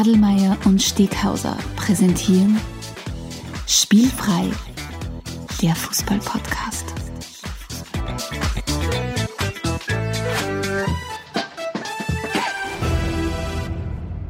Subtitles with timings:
[0.00, 2.58] Adelmeier und Steghauser präsentieren
[3.66, 4.48] Spielfrei,
[5.60, 6.86] der Fußball-Podcast.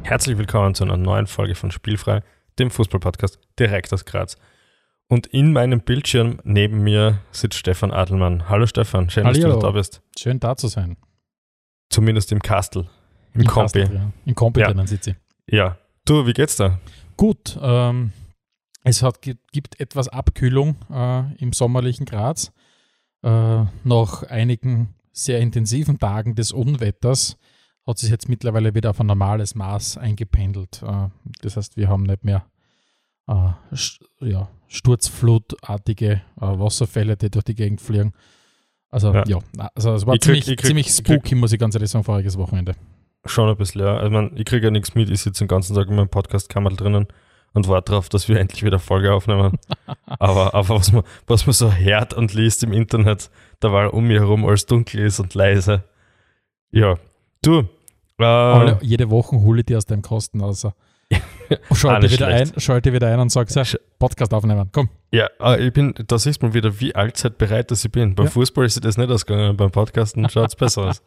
[0.03, 2.21] Herzlich willkommen zu einer neuen Folge von Spielfrei,
[2.59, 4.35] dem Fußball-Podcast direkt aus Graz.
[5.07, 8.49] Und in meinem Bildschirm neben mir sitzt Stefan Adelmann.
[8.49, 9.61] Hallo Stefan, schön, dass Hallihallo.
[9.61, 10.01] du da bist.
[10.19, 10.97] Schön da zu sein.
[11.89, 12.89] Zumindest im Kastel,
[13.33, 13.79] im, Kompi.
[13.83, 14.11] Kastel, ja.
[14.25, 14.67] Im Kompi Ja.
[14.67, 15.20] drinnen sitze ich.
[15.49, 15.77] Ja.
[16.05, 16.79] Du, wie geht's da?
[17.17, 18.11] Gut, ähm,
[18.83, 22.51] es hat, gibt, etwas Abkühlung äh, im sommerlichen Graz.
[23.23, 27.37] Äh, nach einigen sehr intensiven Tagen des Unwetters
[27.85, 30.81] hat sich jetzt mittlerweile wieder auf ein normales Maß eingependelt.
[30.83, 31.09] Äh,
[31.41, 32.45] das heißt, wir haben nicht mehr
[33.27, 38.13] äh, st ja, sturzflutartige äh, Wasserfälle, die durch die Gegend fliegen.
[38.89, 39.23] Also Ja.
[39.27, 39.39] ja,
[39.75, 41.89] also es war Ich ziemlich, ich krieg- ziemlich ich krieg- spooky, muss ich ganz ehrlich
[41.91, 42.75] sagen, voriges Wochenende.
[43.25, 43.95] Schon ein bisschen, ja.
[43.95, 46.09] Also, ich, mein, ich kriege ja nichts mit, ich sitze den ganzen Tag in meinem
[46.09, 47.07] Podcast-Kammer drinnen
[47.53, 49.57] und warte darauf, dass wir endlich wieder Folge aufnehmen.
[50.05, 54.07] aber, aber was, man, was man so hört und liest im Internet, da war um
[54.07, 55.83] mich herum alles dunkel ist und leise.
[56.71, 56.95] Ja.
[57.43, 57.67] Du,
[58.19, 60.65] äh, Alle, jede Woche hole ich die aus deinem Kasten raus.
[61.69, 62.55] Auch Schalte wieder, schlecht.
[62.55, 63.61] ein, schalte wieder ein und sag so,
[63.99, 64.69] Podcast aufnehmen.
[64.71, 64.87] Komm.
[65.11, 68.15] Ja, äh, ich bin, da siehst man wieder, wie allzeit bereit dass ich bin.
[68.15, 68.31] Beim Ja.
[68.31, 71.03] Fußball ist das nicht ausgegangen, beim Podcasten schaut es besser aus.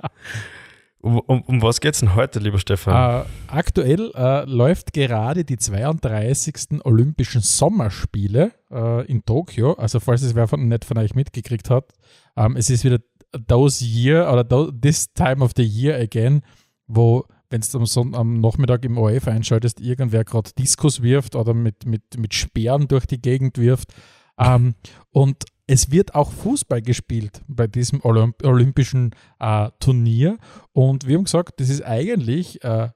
[1.05, 2.95] Um, um, um was geht's denn heute, lieber Stefan?
[2.95, 6.83] Äh, aktuell äh, läuft gerade die 32.
[6.83, 9.75] Olympischen Sommerspiele äh, in Tokio.
[9.75, 11.93] Also falls es wer von, nicht von euch mitgekriegt hat,
[12.39, 13.01] ähm, es ist wieder
[13.47, 16.41] those year oder this time of the year again,
[16.87, 21.85] wo wenn du am, am Nachmittag im ORF einschaltest, irgendwer gerade Diskus wirft oder mit,
[21.85, 23.93] mit, mit Speeren durch die Gegend wirft.
[24.39, 24.75] Ähm,
[25.11, 30.39] und es wird auch Fußball gespielt bei diesem Olymp olympischen äh, Turnier.
[30.73, 32.91] Und wir haben gesagt, das ist eigentlich äh,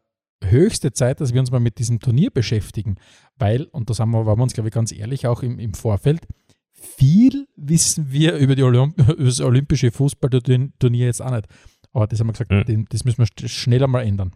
[0.45, 2.97] höchste Zeit, dass wir uns mal mit diesem Turnier beschäftigen.
[3.37, 5.75] Weil, und das haben wir, waren wir uns, glaube ich, ganz ehrlich auch im, im
[5.75, 6.27] Vorfeld,
[6.73, 11.47] viel wissen wir über, die Olymp über das olympische Fußballturnier jetzt auch nicht.
[11.93, 12.65] Aber das haben wir gesagt, Mhm.
[12.65, 14.33] den- das müssen wir schneller mal ändern.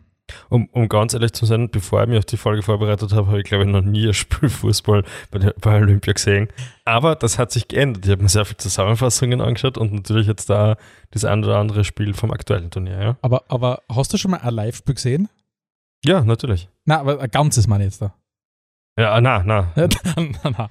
[0.48, 3.38] Um, um ganz ehrlich zu sein, bevor ich mich auf die Folge vorbereitet habe, habe
[3.38, 6.48] ich glaube ich noch nie ein Spiel Fußball bei, der, bei Olympia gesehen.
[6.84, 8.04] Aber das hat sich geändert.
[8.04, 10.76] Ich habe mir sehr viele Zusammenfassungen angeschaut und natürlich jetzt da
[11.10, 13.00] das ein oder andere Spiel vom aktuellen Turnier.
[13.02, 15.28] Ja, Aber, aber hast du schon mal ein Live-Spiel gesehen?
[16.04, 16.68] ja natürlich.
[16.84, 18.14] Nein, aber ein ganzes ich jetzt da.
[18.98, 19.72] Ja, na, na.
[19.76, 19.88] Na,
[20.44, 20.68] na.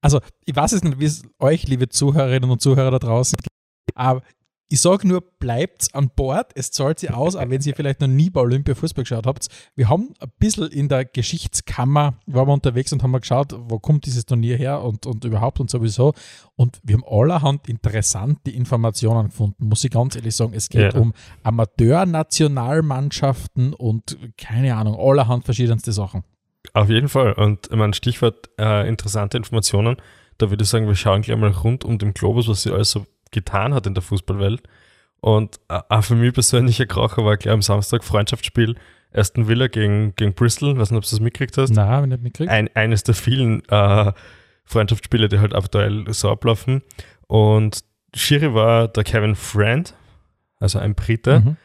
[0.00, 3.48] Also, ich weiß es nicht, wie es euch, liebe Zuhörerinnen und Zuhörer da draußen geht,
[3.94, 4.22] aber
[4.72, 6.52] ich sage nur, bleibt an Bord.
[6.54, 9.48] Es zahlt sich aus, auch wenn ihr vielleicht noch nie bei Olympia Fußball geschaut habt.
[9.74, 13.78] Wir haben ein bisschen in der Geschichtskammer, waren wir unterwegs und haben mal geschaut, wo
[13.78, 16.14] kommt dieses Turnier her und, und überhaupt und sowieso.
[16.56, 20.54] Und wir haben allerhand interessante Informationen gefunden, muss ich ganz ehrlich sagen.
[20.54, 20.98] Es geht Ja.
[21.00, 21.12] um
[21.42, 26.24] Amateur-Nationalmannschaften und keine Ahnung, allerhand verschiedenste Sachen.
[26.72, 27.34] Auf jeden Fall.
[27.34, 29.98] Und ich meine, Stichwort äh, interessante Informationen.
[30.38, 32.90] Da würde ich sagen, wir schauen gleich mal rund um den Globus, was sie alles
[32.90, 34.62] so getan hat in der Fußballwelt.
[35.20, 38.76] Und äh, auch für mich persönlich ein Kracher war gleich am Samstag Freundschaftsspiel
[39.12, 40.78] Aston Villa gegen, gegen Bristol.
[40.78, 41.70] weiß nicht, ob du das mitgekriegt hast.
[41.70, 42.50] Nein, habe ich nicht mitgekriegt.
[42.50, 44.12] Ein, eines der vielen äh,
[44.64, 46.82] Freundschaftsspiele, die halt aktuell so ablaufen.
[47.26, 47.80] Und
[48.14, 49.94] Schiri war der Kevin Friend,
[50.58, 51.56] also ein Brite Mhm.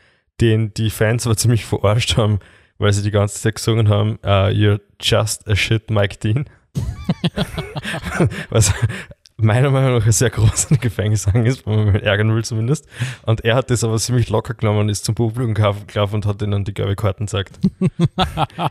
[0.42, 2.40] den die Fans aber ziemlich verarscht haben,
[2.78, 6.46] weil sie die ganze Zeit gesungen haben, uh, You're just a shit Mike Dean.
[8.50, 8.74] Was
[9.38, 12.88] meiner Meinung nach ein sehr großer Gefängnisang ist, wenn man ihn ärgern will zumindest.
[13.24, 16.42] Und er hat das aber ziemlich locker genommen und ist zum Publikum gelaufen und hat
[16.42, 17.59] ihnen die gelbe Karten gezeigt.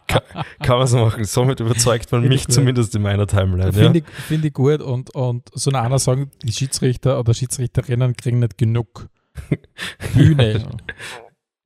[0.07, 0.23] kann,
[0.61, 1.25] kann man so machen.
[1.25, 3.71] Somit überzeugt man Finde mich zumindest in meiner Timeline.
[3.71, 3.73] Ja?
[3.73, 8.17] Finde ich, find ich gut und, und so eine einer sagen, die Schiedsrichter oder Schiedsrichterinnen
[8.17, 9.09] kriegen nicht genug
[10.15, 10.67] Bühne.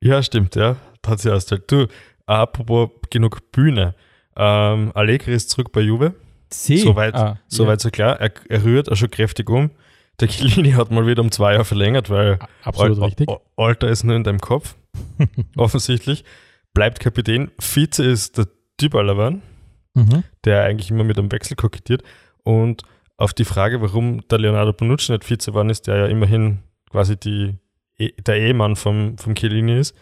[0.03, 0.75] Ja, stimmt, ja.
[1.05, 1.71] Hat sie ausgestellt.
[1.71, 1.87] Du,
[2.27, 3.95] apropos genug Bühne.
[4.35, 6.13] Ähm, Allegri ist zurück bei Juve.
[6.53, 8.19] Soweit, Ah, soweit so klar.
[8.19, 9.71] Er, er rührt auch schon kräftig um.
[10.19, 13.29] Der Chiellini hat mal wieder um zwei Jahre verlängert, weil ja, absolut Al- richtig.
[13.29, 14.75] Al- Alter ist nur in deinem Kopf.
[15.57, 16.23] Offensichtlich.
[16.73, 17.51] Bleibt Kapitän.
[17.59, 18.47] Vize ist der
[18.79, 19.41] Dybala-Wan,
[19.93, 20.23] Mhm.
[20.45, 22.03] der eigentlich immer mit einem Wechsel kokettiert.
[22.43, 22.83] Und
[23.17, 26.59] auf die Frage, warum der Leonardo Bonucci nicht Vize geworden ist, der ja immerhin
[26.89, 27.55] quasi die,
[27.97, 29.95] eh- der Ehemann vom, vom Chiellini ist.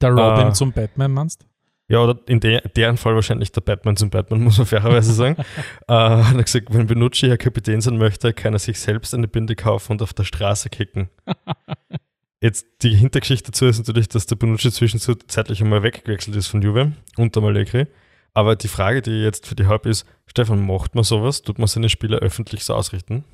[0.00, 0.52] Der Robin Ah.
[0.52, 1.46] zum Batman meinst
[1.92, 5.36] Ja, oder in der, deren Fall wahrscheinlich der Batman zum Batman, muss man fairerweise sagen.
[5.88, 9.28] äh, hat er gesagt, wenn Benucci Herr Kapitän sein möchte, kann er sich selbst eine
[9.28, 11.10] Binde kaufen und auf der Straße kicken.
[12.40, 16.92] Jetzt die Hintergeschichte dazu ist natürlich, dass der Benucci zwischenzeitlich einmal weggewechselt ist von Juve
[17.18, 17.86] unter Allegri.
[18.32, 21.42] Aber die Frage, die jetzt für die Haupt ist, Stefan, macht man sowas?
[21.42, 23.24] Tut man seine Spieler öffentlich so ausrichten?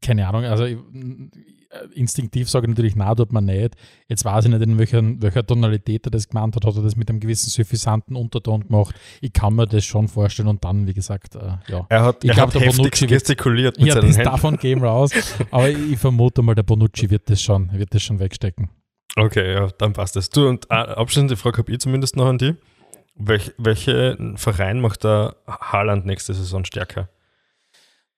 [0.00, 0.78] keine Ahnung, also ich,
[1.94, 3.74] instinktiv sage ich natürlich, na, tut man nicht.
[4.08, 6.64] Jetzt weiß ich nicht, in welcher, welcher Tonalität er das gemeint hat.
[6.64, 8.94] Hat er das mit einem gewissen suffisanten Unterton gemacht?
[9.20, 10.48] Ich kann mir das schon vorstellen.
[10.48, 11.86] Und dann, wie gesagt, äh, ja.
[11.88, 14.30] Er hat, ich er glaub, hat heftig Bonucci wird- gestikuliert mit Ja, seinen das Händen.
[14.30, 15.10] davon gehen raus.
[15.50, 18.70] Aber ich vermute mal, der Bonucci wird das schon, wird das schon wegstecken.
[19.16, 20.30] Okay, ja, dann passt das.
[20.30, 22.54] Du, und äh, abschließende Frage habe ich zumindest noch an die.
[23.20, 27.08] Welch, welche Verein macht der Haaland nächste Saison stärker?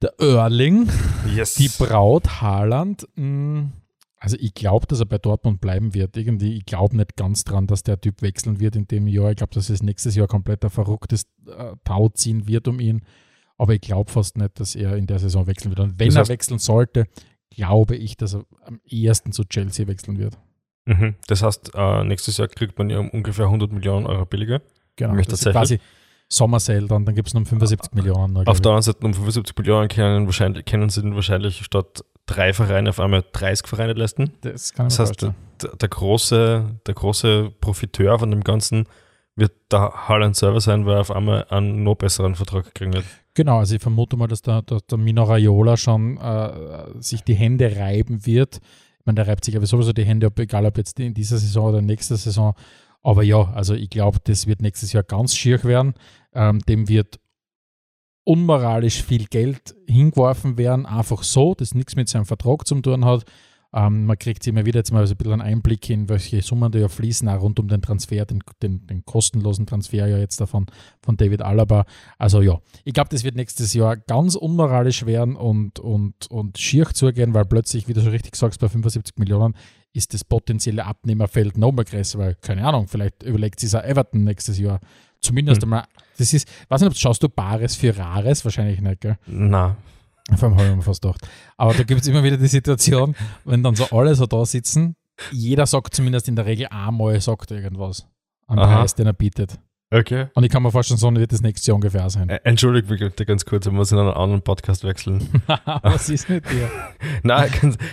[0.03, 0.89] Der Erling,
[1.35, 1.55] Yes.
[1.57, 3.71] die Braut Haaland, mh,
[4.17, 6.17] also ich glaube, dass er bei Dortmund bleiben wird.
[6.17, 9.31] Irgendwie, ich glaube nicht ganz dran, dass der Typ wechseln wird in dem Jahr.
[9.31, 13.03] Ich glaube, dass es nächstes Jahr komplett ein verrücktes äh, Tau ziehen wird um ihn.
[13.57, 15.81] Aber ich glaube fast nicht, dass er in der Saison wechseln wird.
[15.81, 17.07] Und wenn Das er heißt- wechseln sollte,
[17.51, 20.39] glaube ich, dass er am ehesten zu Chelsea wechseln wird.
[20.87, 21.15] Mhm.
[21.27, 24.61] Das heißt, äh, nächstes Jahr kriegt man ja um ungefähr 100 Millionen Euro billiger.
[24.97, 25.15] Genau.
[25.17, 25.79] Das ist quasi
[26.33, 28.33] Sommersale, dann, dann gibt es noch 75 Millionen.
[28.35, 32.05] Noch, Auf glaub der anderen Seite um 75 Millionen kennen, wahrscheinlich, können sie wahrscheinlich statt
[32.27, 34.33] drei Vereine auf einmal 30 Vereine leisten.
[34.43, 35.35] das kann Das heißt, der,
[35.77, 38.87] der, große, der große Profiteur von dem Ganzen
[39.35, 43.05] wird der Haaland selber sein, weil er auf einmal einen noch besseren Vertrag kriegen wird.
[43.35, 47.35] Genau, also ich vermute mal, dass der, der, der Mino Raiola schon äh, sich die
[47.35, 48.61] Hände reiben wird.
[49.01, 51.39] Ich meine, der reibt sich aber sowieso die Hände ab, egal ob jetzt in dieser
[51.39, 52.55] Saison oder nächste Saison.
[53.03, 55.95] Aber ja, also ich glaube, das wird nächstes Jahr ganz schier werden.
[56.33, 57.19] Ähm, dem wird
[58.25, 63.25] unmoralisch viel Geld hingeworfen werden, einfach so, das nichts mit seinem Vertrag zu tun hat.
[63.73, 66.73] Ähm, man kriegt immer wieder jetzt mal so ein bisschen einen Einblick in, welche Summen
[66.73, 70.41] da ja fließen, auch rund um den Transfer, den, den, den kostenlosen Transfer ja jetzt
[70.41, 70.67] davon
[71.03, 71.85] von David Alaba.
[72.19, 76.87] Also ja, ich glaube, das wird nächstes Jahr ganz unmoralisch werden und, und, und schier
[76.87, 79.55] zugehen, weil plötzlich, wie du schon richtig sagst, bei 75 Millionen
[79.93, 84.25] ist das potenzielle Abnehmerfeld noch mal größer, weil, keine Ahnung, vielleicht überlegt sich auch Everton
[84.25, 84.81] nächstes Jahr.
[85.21, 85.65] Zumindest Mhm.
[85.75, 85.85] einmal,
[86.17, 88.45] das ist, weiß nicht, ob schaust du Bares für Rares?
[88.45, 89.19] Wahrscheinlich nicht, gell?
[89.27, 89.77] Na,
[90.37, 91.29] Vor allem habe ich mir fast gedacht.
[91.57, 94.95] Aber da gibt es immer wieder die Situation, wenn dann so alle so da sitzen,
[95.33, 98.07] jeder sagt zumindest in der Regel einmal sagt irgendwas
[98.47, 98.57] an.
[98.57, 99.59] Preis, den er bietet.
[99.91, 100.27] Okay.
[100.35, 102.29] Und ich kann mir vorstellen, so wird das nächste Jahr ungefähr sein.
[102.29, 105.29] Äh, Entschuldigt bitte ganz kurz, ich muss in einen anderen Podcast wechseln.
[105.83, 106.71] Was ist mit dir?
[107.23, 107.51] Nein,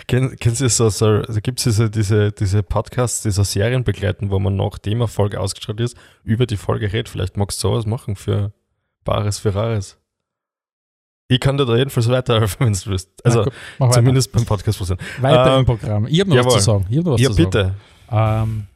[0.07, 3.83] kennt, kennt ihr so, so also gibt es diese, diese, diese Podcasts, die so Serien
[3.83, 7.09] begleiten, wo man nachdem eine Folge ausgestrahlt ist, über die Folge redet.
[7.09, 8.51] Vielleicht magst du sowas machen für
[9.03, 9.97] Bares für Rares.
[11.29, 13.09] Ich kann dir da jedenfalls weiterhelfen, wenn du willst.
[13.25, 13.95] Also Na gut, mach weiter.
[13.99, 14.79] zumindest beim Podcast
[15.21, 16.07] weiter ähm, im Programm.
[16.07, 16.59] Ich habe noch was jawohl.
[16.59, 16.85] zu sagen.
[16.89, 17.49] Ich noch was Ja, zu sagen.
[17.49, 17.73] bitte.
[18.11, 18.67] Ähm,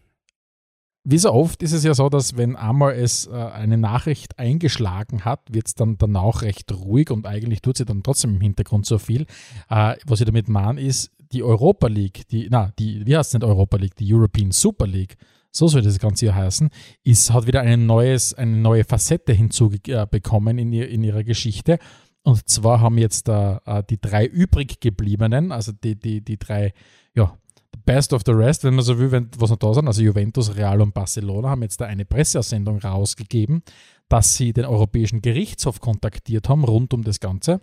[1.04, 5.26] wie so oft ist es ja so, dass wenn einmal es äh, eine Nachricht eingeschlagen
[5.26, 8.86] hat, wird es dann danach recht ruhig und eigentlich tut sie dann trotzdem im Hintergrund
[8.86, 9.24] so viel.
[9.70, 13.34] Äh, was ich damit meine, ist die Europa League, die, na, die, wie heißt es
[13.34, 15.18] nicht Europa League, die European Super League,
[15.52, 16.70] so soll das Ganze hier heißen,
[17.04, 21.80] ist, hat wieder ein neues, eine neue Facette hinzubekommen in, ihr, in ihrer Geschichte.
[22.24, 26.74] Und zwar haben jetzt äh, äh, die drei übrig gebliebenen, also die, die, die drei,
[27.16, 27.38] ja,
[27.86, 30.56] Best of the Rest, wenn man so will, wenn, was noch da sind, also Juventus,
[30.56, 33.64] Real und Barcelona, haben jetzt da eine Presseaussendung rausgegeben,
[34.10, 37.62] dass sie den Europäischen Gerichtshof kontaktiert haben rund um das Ganze.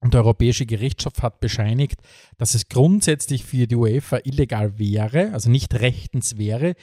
[0.00, 2.00] Und der Europäische Gerichtshof hat bescheinigt,
[2.36, 6.74] dass es grundsätzlich für die UEFA illegal wäre, also nicht rechtens wäre,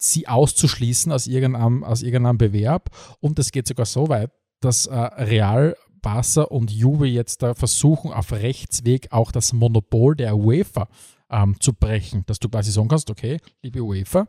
[0.00, 2.90] sie auszuschließen aus irgendeinem, aus irgendeinem Bewerb.
[3.20, 4.30] Und es geht sogar so weit,
[4.60, 10.36] dass äh, Real, Barca und Juve jetzt da versuchen, auf Rechtsweg auch das Monopol der
[10.36, 10.88] UEFA
[11.30, 12.24] ähm, zu brechen.
[12.26, 14.26] Dass du quasi sagen kannst, okay, liebe UEFA,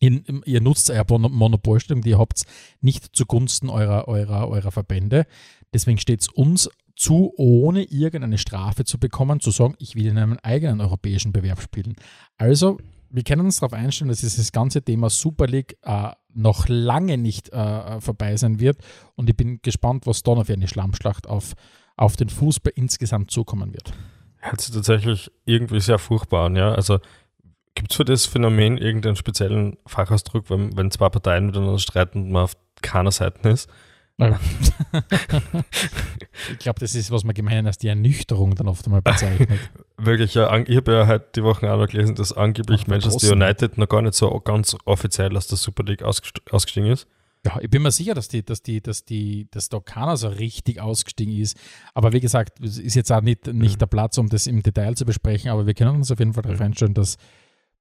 [0.00, 2.42] ihr, ihr nutzt eure Mon- Monopolstellung, die ihr habt
[2.80, 5.26] nicht zugunsten eurer, eurer, eurer Verbände.
[5.72, 10.18] Deswegen steht es uns zu, ohne irgendeine Strafe zu bekommen, zu sagen, ich will in
[10.18, 11.94] einem eigenen europäischen Bewerb spielen.
[12.36, 12.78] Also,
[13.10, 17.50] wir können uns darauf einstellen, dass dieses ganze Thema Super League äh, noch lange nicht
[17.52, 18.78] äh, vorbei sein wird.
[19.14, 21.54] Und ich bin gespannt, was da noch für eine Schlammschlacht auf,
[21.96, 23.94] auf den Fußball insgesamt zukommen wird.
[24.40, 26.72] Hört sich tatsächlich irgendwie sehr furchtbar an, ja.
[26.72, 26.98] Also
[27.74, 32.30] gibt es für das Phänomen irgendeinen speziellen Fachausdruck, wenn, wenn zwei Parteien miteinander streiten und
[32.32, 33.68] man auf keiner Seite ist?
[36.50, 39.48] ich glaube, das ist, was man gemein als die Ernüchterung dann oft einmal bezeichnet.
[39.96, 43.32] Wirklich, ja, ich habe ja heute die Woche auch noch gelesen, dass angeblich Manchester.
[43.32, 47.06] United noch gar nicht so ganz offiziell aus der Super League ausgest- ausgestiegen ist.
[47.46, 50.28] Ja, ich bin mir sicher, dass die, dass die, dass die, dass da keiner so
[50.28, 51.56] richtig ausgestiegen ist.
[51.94, 53.78] Aber wie gesagt, es ist jetzt auch nicht, nicht Mhm.
[53.78, 56.42] der Platz, um das im Detail zu besprechen, aber wir können uns auf jeden Fall
[56.42, 57.16] darauf einstellen, dass,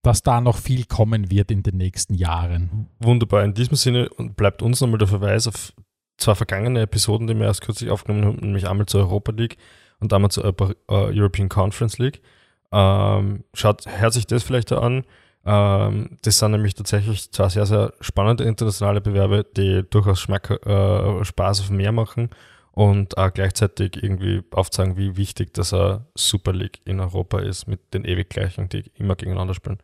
[0.04, 2.88] dass da noch viel kommen wird in den nächsten Jahren.
[3.00, 3.44] Wunderbar.
[3.44, 5.74] In diesem Sinne bleibt uns nochmal der Verweis auf
[6.18, 9.58] zwei vergangene Episoden, die wir erst kürzlich aufgenommen haben, nämlich einmal zur Europa League
[10.00, 12.22] und einmal zur äh, European Conference League.
[12.72, 15.04] Ähm, schaut, hört sich das vielleicht an.
[15.50, 21.24] Ähm, das sind nämlich tatsächlich zwei sehr, sehr spannende internationale Bewerbe, die durchaus Schmack, äh,
[21.24, 22.30] Spaß auf mehr machen.
[22.78, 27.92] und auch gleichzeitig irgendwie aufzeigen, wie wichtig das eine Super League in Europa ist mit
[27.96, 29.80] den ewig gleichen, die immer gegeneinander spielen.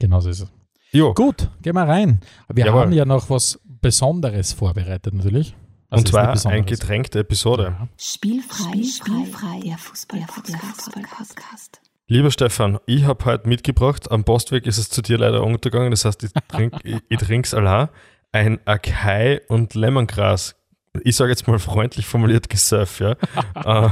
[0.00, 0.52] Genau so ist es.
[0.90, 1.14] Jo.
[1.14, 2.18] Gut, gehen wir rein.
[2.52, 2.80] Wir Jawohl.
[2.80, 5.54] haben ja noch was Besonderes vorbereitet, natürlich.
[5.88, 7.76] Also und zwar eine getränkte Episode.
[7.78, 7.88] Ja.
[7.96, 11.80] Spielfrei, spielfrei, der Fußball-Podcast.
[12.08, 16.04] Lieber Stefan, ich habe heute mitgebracht, am Postweg ist es zu dir leider untergegangen, das
[16.04, 16.30] heißt, ich
[17.08, 17.88] ich trink's allein,
[18.32, 20.56] ein Akai und Lemongras.
[21.04, 23.12] Ich sage jetzt mal freundlich formuliert Gesurf, ja.
[23.54, 23.90] äh,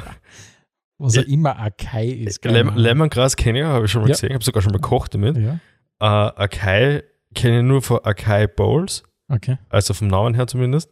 [0.99, 2.45] Was ja immer Akai ist.
[2.45, 2.83] Lem Ahnung.
[2.83, 4.15] Lemongras kenne ich, habe ich schon mal Ja.
[4.15, 5.37] gesehen, habe sogar schon mal gekocht damit.
[5.39, 5.59] Ja,
[6.01, 6.05] Äh,
[6.43, 7.03] Akai
[7.35, 9.57] kenne ich nur von Akai Bowls, okay.
[9.71, 10.91] also vom Namen her zumindest.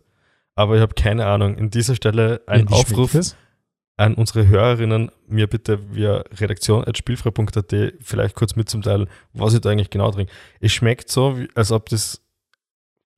[0.54, 1.56] Aber ich habe keine Ahnung.
[1.58, 3.12] In dieser Stelle ein Ja, Aufruf?
[3.98, 10.10] An unsere Hörerinnen, mir bitte via redaktion.spielfrei.at vielleicht kurz mitzuteilen, was ich da eigentlich genau
[10.12, 10.32] trinke.
[10.60, 12.22] Es schmeckt so, als ob das.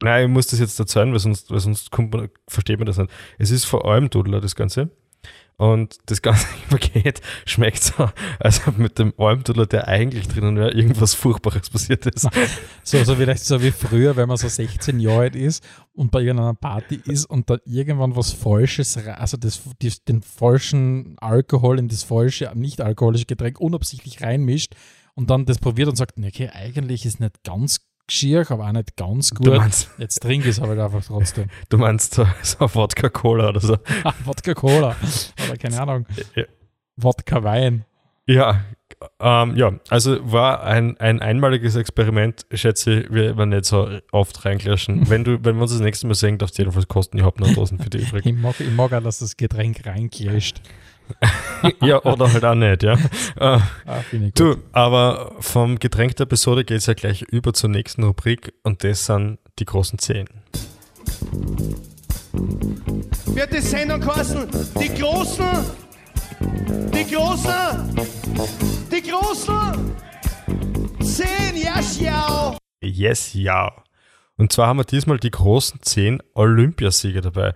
[0.03, 3.11] Nein, ich muss das jetzt erzählen, weil sonst, weil sonst man, versteht man das nicht.
[3.39, 4.91] Es ist vor allem Dudler, das Ganze.
[5.61, 10.73] Und das ganze Paket schmeckt so, als ob mit dem Almdudler, der eigentlich drinnen wäre,
[10.73, 12.27] irgendwas Furchtbares passiert ist.
[12.83, 15.63] So, so vielleicht so wie früher, wenn man so 16 Jahre alt ist
[15.93, 21.19] und bei irgendeiner Party ist und da irgendwann was Falsches, also das, die, den falschen
[21.19, 24.77] Alkohol in das falsche, nicht alkoholische Getränk unabsichtlich reinmischt
[25.15, 28.97] und dann das probiert und sagt, okay, eigentlich ist nicht ganz schier, aber auch nicht
[28.97, 29.47] ganz gut.
[29.47, 31.47] meinst, Jetzt trinke ich es aber einfach trotzdem.
[31.69, 33.77] du meinst so, so Wodka-Cola oder so.
[34.25, 34.97] Wodka Cola
[35.47, 36.45] oder keine Ahnung, Ja.
[36.97, 37.85] Wodka Wein.
[38.27, 38.61] Ja,
[39.19, 44.45] ähm, ja, also war ein, ein einmaliges Experiment, schätze ich, wir werden nicht so oft
[44.45, 45.09] reinklatschen.
[45.11, 47.41] wenn du, wenn wir uns das nächste Mal sehen, darfst du jedenfalls kosten, ich habe
[47.41, 48.27] noch Dosen für dich übrig.
[48.27, 50.61] Ich mag, ich mag auch, dass das Getränk reinkläscht.
[51.83, 52.97] ja, oder halt auch nicht, ja.
[53.39, 53.61] Ah,
[54.11, 54.39] gut.
[54.39, 58.85] du, aber vom Getränk der Episode geht es ja gleich über zur nächsten Rubrik und
[58.85, 60.29] das sind die großen Zehn.
[63.27, 64.49] wird die Sendung kosten.
[64.81, 65.65] Die Großen,
[66.95, 67.97] die Großen,
[68.91, 69.97] die Großen.
[71.03, 72.57] Zehn, ja, schau.
[72.83, 73.73] Yes, ja.
[74.37, 77.53] Und zwar haben wir diesmal die großen zehn Olympiasieger dabei.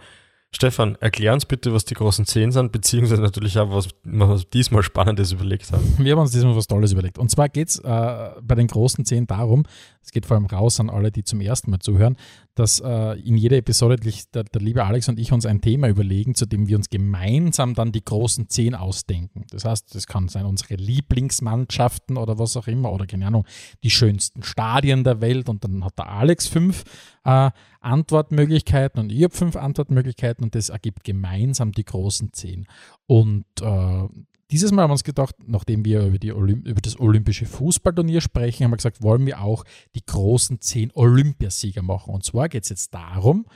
[0.54, 4.49] Stefan, erklär uns bitte, was die großen zehn sind, beziehungsweise natürlich auch, was wir uns
[4.49, 5.96] diesmal Spannendes überlegt haben.
[5.99, 7.18] Wir haben uns diesmal was Tolles überlegt.
[7.18, 9.64] Und zwar geht es äh, bei den großen zehn darum,
[10.04, 12.16] es geht vor allem raus an alle, die zum ersten Mal zuhören,
[12.54, 16.34] dass äh, in jeder Episode der, der liebe Alex und ich uns ein Thema überlegen,
[16.34, 19.46] zu dem wir uns gemeinsam dann die großen zehn ausdenken.
[19.50, 23.46] Das heißt, das kann sein unsere Lieblingsmannschaften oder was auch immer oder keine Ahnung,
[23.82, 26.84] die schönsten Stadien der Welt und dann hat der Alex fünf
[27.25, 32.66] äh, Antwortmöglichkeiten und ich habe fünf Antwortmöglichkeiten und das ergibt gemeinsam die großen zehn.
[33.06, 34.08] Und äh,
[34.50, 38.64] dieses Mal haben wir uns gedacht, nachdem wir über, Olymp über das olympische Fußballturnier sprechen,
[38.64, 42.14] haben wir gesagt, wollen wir auch die großen zehn Olympiasieger machen.
[42.14, 43.46] Und zwar geht es jetzt darum,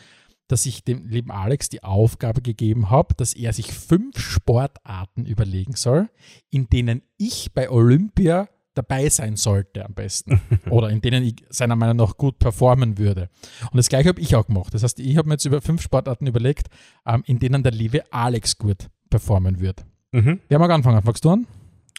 [0.48, 5.74] dass ich dem lieben Alex die Aufgabe gegeben habe, dass er sich fünf Sportarten überlegen
[5.74, 6.08] soll,
[6.50, 10.40] in denen ich bei Olympia dabei sein sollte am besten.
[10.70, 13.28] Oder in denen ich seiner Meinung nach gut performen würde.
[13.70, 14.72] Und das gleiche habe ich auch gemacht.
[14.72, 16.68] Das heißt, ich habe mir jetzt über fünf Sportarten überlegt,
[17.04, 19.84] ähm, in denen der liebe Alex gut performen wird.
[20.12, 20.40] Mhm.
[20.48, 21.02] Wer mag anfangen?
[21.02, 21.46] Fangst du an?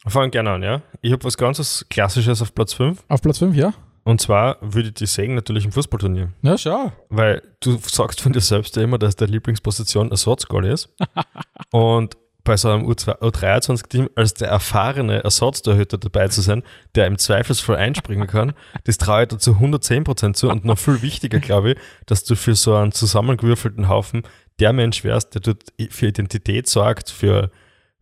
[0.07, 0.81] Fangen gerne an, ja.
[1.01, 3.03] Ich habe was ganz Klassisches auf Platz 5.
[3.07, 3.73] Auf Platz 5, ja?
[4.03, 6.29] Und zwar würde ich die sägen natürlich im Fußballturnier.
[6.41, 6.91] Ja, schau.
[7.09, 10.89] Weil du sagst von dir selbst ja immer, dass deine Lieblingsposition Ersatzgoalie ist.
[11.71, 16.63] und bei so einem U2 U23-Team als der erfahrene Ersatztorhüter dabei zu sein,
[16.95, 18.53] der im Zweifelsfall einspringen kann,
[18.85, 20.49] das traue ich dir zu 110% zu.
[20.49, 24.23] Und noch viel wichtiger, glaube ich, dass du für so einen zusammengewürfelten Haufen
[24.59, 27.51] der Mensch wärst, der dort für Identität sorgt, für,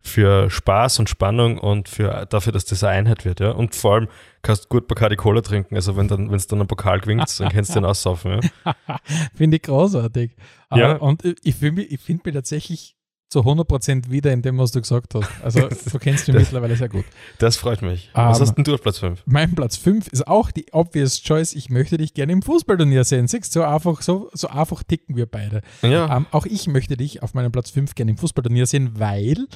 [0.08, 3.40] für Spaß und Spannung und für, dafür, dass das eine Einheit wird.
[3.40, 3.50] Ja?
[3.52, 4.08] Und vor allem
[4.42, 5.74] kannst du gut Bacardi Cola trinken.
[5.76, 8.40] Also wenn dann, es dann ein Pokal gewinnt, dann kannst du den aussaufen.
[8.64, 8.74] Ja?
[9.34, 10.34] Finde ich großartig.
[10.74, 10.94] Ja.
[10.96, 12.94] Äh, Und ich, finde mich, ich find mich tatsächlich
[13.30, 15.28] zu 100% wieder in dem, was du gesagt hast.
[15.44, 15.60] Also
[15.92, 17.04] du kennst mich Das- mittlerweile sehr gut.
[17.38, 18.08] Das freut mich.
[18.14, 19.22] Was Ähm, hast denn du auf Platz 5?
[19.26, 21.52] Mein Platz 5 ist auch die obvious choice.
[21.52, 23.28] Ich möchte dich gerne im Fußballturnier sehen.
[23.28, 25.60] Siehst du, so einfach, so, so einfach ticken wir beide.
[25.82, 26.16] Ja.
[26.16, 29.46] Ähm, auch ich möchte dich auf meinem Platz 5 gerne im Fußballturnier sehen, weil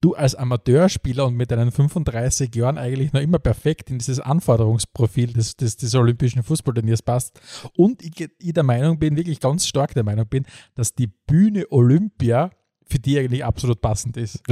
[0.00, 5.32] du als Amateurspieler und mit deinen 35 Jahren eigentlich noch immer perfekt in dieses Anforderungsprofil
[5.32, 7.40] des, des, des Olympischen Fußballturniers passt.
[7.76, 11.66] Und ich, ich der Meinung bin, wirklich ganz stark der Meinung bin, dass die Bühne
[11.70, 12.50] Olympia
[12.86, 14.42] für die eigentlich absolut passend ist.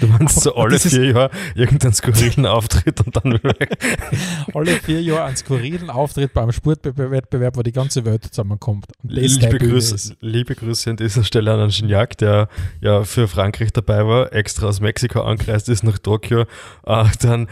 [0.00, 3.78] Du meinst so alle vier Jahre irgendeinen skurrilen Auftritt und dann wieder weg.
[4.54, 8.86] Alle vier Jahre einen skurrilen Auftritt beim Sportwettbewerb, wo die ganze Welt zusammenkommt.
[9.02, 12.48] Liebe Grüße, liebe Grüße an dieser Stelle an Gignac, der
[12.80, 16.46] ja für Frankreich dabei war, extra aus Mexiko angereist ist nach Tokio,
[16.86, 17.48] äh, dann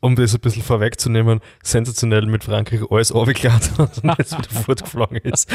[0.00, 5.16] um das ein bisschen vorwegzunehmen, sensationell mit Frankreich alles runtergeladen hat und jetzt wieder fortgeflogen
[5.18, 5.50] ist.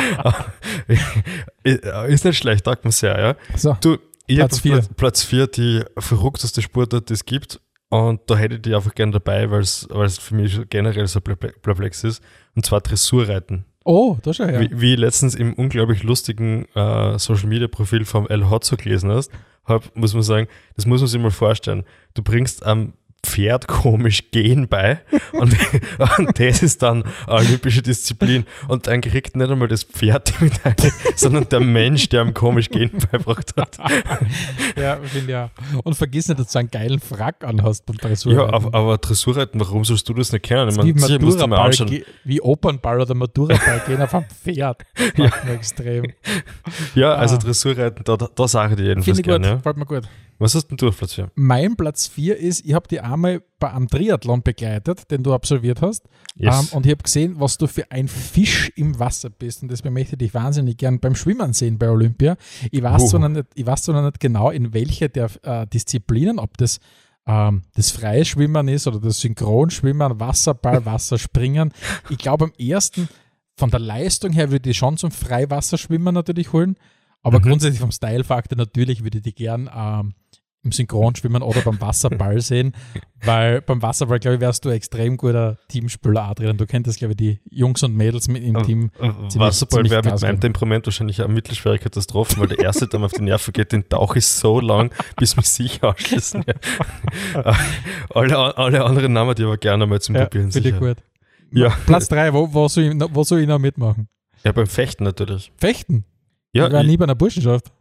[1.63, 3.35] ist nicht schlecht, sagt man sehr, ja.
[3.55, 3.97] So, Du,
[4.29, 4.71] ich Platz habe vier.
[4.73, 7.59] Platz, Platz 4 die verrückteste Sportart, die es gibt.
[7.89, 9.87] Und da hätte ich die einfach gerne dabei, weil es
[10.19, 12.21] für mich generell so perple- perplex ist.
[12.55, 13.65] Und zwar Dressurreiten.
[13.83, 14.59] oh, da schau her.
[14.61, 19.31] Wie, wie letztens im unglaublich lustigen äh, Social Media Profil vom El Hotzo gelesen hast,
[19.65, 21.83] hab, muss man sagen, das muss man sich mal vorstellen.
[22.13, 22.93] Du bringst am
[23.23, 25.01] Pferd komisch gehen bei
[25.33, 25.55] und,
[26.17, 28.45] und das ist dann olympische Disziplin.
[28.67, 32.69] Und dann kriegt nicht einmal das Pferd die Medaille, sondern der Mensch, der am komisch
[32.69, 33.77] gehen beibracht hat.
[34.75, 35.51] Ja, finde ja.
[35.83, 38.33] Und vergiss nicht, dass du einen geilen Frack anhast beim Dressur.
[38.33, 40.69] Ja, aber, aber Dressurreiten, warum sollst du das nicht kennen?
[40.69, 42.01] Ich wie meine, sicher musst du mal anschauen.
[42.23, 44.83] wie Opernball oder Maturaball gehen auf einem Pferd.
[45.17, 46.13] Mir extrem.
[46.95, 47.39] Ja, also Ah.
[47.39, 49.47] Dressurreiten, da, da, da sage ich dir jedenfalls Finde ich gut, gerne.
[49.47, 49.55] Ja.
[49.57, 50.03] gefällt mir gut.
[50.39, 51.31] Was hast denn du auf Platz 4?
[51.35, 55.81] Mein Platz 4 ist, ich habe die einmal bei einem Triathlon begleitet, den du absolviert
[55.81, 56.07] hast.
[56.35, 56.71] Yes.
[56.71, 59.63] Ähm, und ich habe gesehen, was du für ein Fisch im Wasser bist.
[59.63, 62.37] Und das möchte ich dich wahnsinnig gern beim Schwimmen sehen bei Olympia.
[62.71, 63.07] Ich weiß, Uh.
[63.07, 66.57] zwar, noch nicht, ich weiß zwar noch nicht genau, in welche der äh, Disziplinen, ob
[66.57, 66.79] das
[67.27, 71.73] ähm, das freie Schwimmen ist oder das Synchronschwimmen, Wasserball, Wasserspringen.
[72.09, 73.09] Ich glaube, am ersten,
[73.57, 76.77] von der Leistung her, würde ich schon zum Freiwasserschwimmen natürlich holen.
[77.21, 77.43] Aber Mhm.
[77.43, 80.13] grundsätzlich vom Style-Faktor natürlich würde ich die gern ähm,
[80.61, 82.73] im Synchronschwimmen oder beim Wasserball sehen,
[83.23, 86.57] weil beim Wasserball, glaube ich, wärst du ein extrem guter Teamspieler, Adrian.
[86.57, 88.91] Du könntest, glaube ich, die Jungs und Mädels mit im Team.
[88.99, 90.39] Äh, ziemlich- Wasserball wäre mit meinem.
[90.41, 93.87] Temperament wahrscheinlich eine mittelschwere Katastrophe, weil der erste, der mir auf die Nerven geht, den
[93.87, 96.43] Tauch ist so lang, bis mich sicher ausschließen.
[96.45, 96.53] Ja.
[98.13, 100.77] alle, alle anderen Namen, die aber gerne mal zum Ja, Probieren sicher.
[100.79, 100.97] gut.
[101.51, 101.69] Ja.
[101.85, 104.07] Platz 3, wo, wo, soll ich, noch- wo soll ich noch mitmachen?
[104.43, 105.51] ja, beim Fechten natürlich.
[105.57, 106.03] Fechten.
[106.53, 107.71] Ja, ich war nie bei einer Burschenschaft.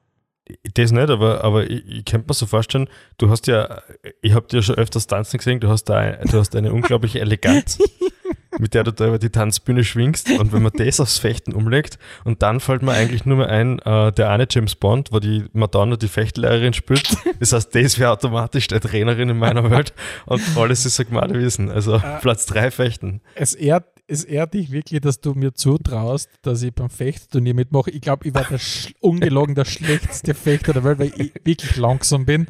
[0.74, 3.82] das nicht, aber, aber ich, ich könnte mir so vorstellen, du hast ja,
[4.22, 7.20] ich habe dir schon öfters tanzen gesehen, du hast da ein, du hast eine unglaubliche
[7.20, 7.78] Eleganz,
[8.58, 11.98] mit der du da über die Tanzbühne schwingst und wenn man das aufs Fechten umlegt
[12.24, 15.44] und dann fällt mir eigentlich nur mehr ein, äh, der eine James Bond, wo die
[15.52, 19.92] Madonna die Fechtlehrerin spielt, das heißt, das wäre automatisch der Trainerin in meiner Welt
[20.26, 21.70] und alles ist ein Wissen.
[21.70, 23.20] Also Platz drei Fechten.
[23.34, 27.90] Es ehrt, es ehrt dich wirklich, dass du mir zutraust, dass ich beim Fechtturnier mitmache.
[27.90, 28.58] Ich glaube, ich war der
[29.00, 32.46] ungelogen der schlechteste Fechter der Welt, weil ich wirklich langsam bin.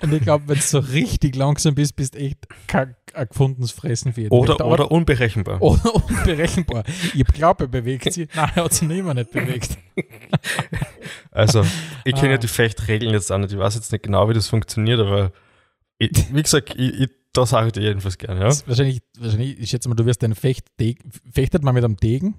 [0.00, 4.14] Und ich glaube, wenn du so richtig langsam bist, bist echt kein, ein gefundenes Fressen
[4.14, 4.66] für jeden Oder, Fechter.
[4.66, 5.51] oder unberechenbar.
[5.60, 6.84] Oder unberechenbar.
[7.14, 8.28] Ich glaube, er bewegt sie.
[8.34, 9.76] Nein, er hat sie nicht mehr nicht bewegt.
[11.30, 11.64] Also,
[12.04, 12.32] ich kenne Ah.
[12.32, 13.52] ja die Fechtregeln jetzt auch nicht.
[13.52, 15.32] Ich weiß jetzt nicht genau, wie das funktioniert, aber
[15.98, 18.40] ich, wie gesagt, ich, ich, da sage ich dir jedenfalls gerne.
[18.40, 18.46] Ja?
[18.46, 20.66] Das Wahrscheinlich, wahrscheinlich, ich schätze mal, du wirst einen Fecht,
[21.32, 22.34] fechtet man mit einem Degen?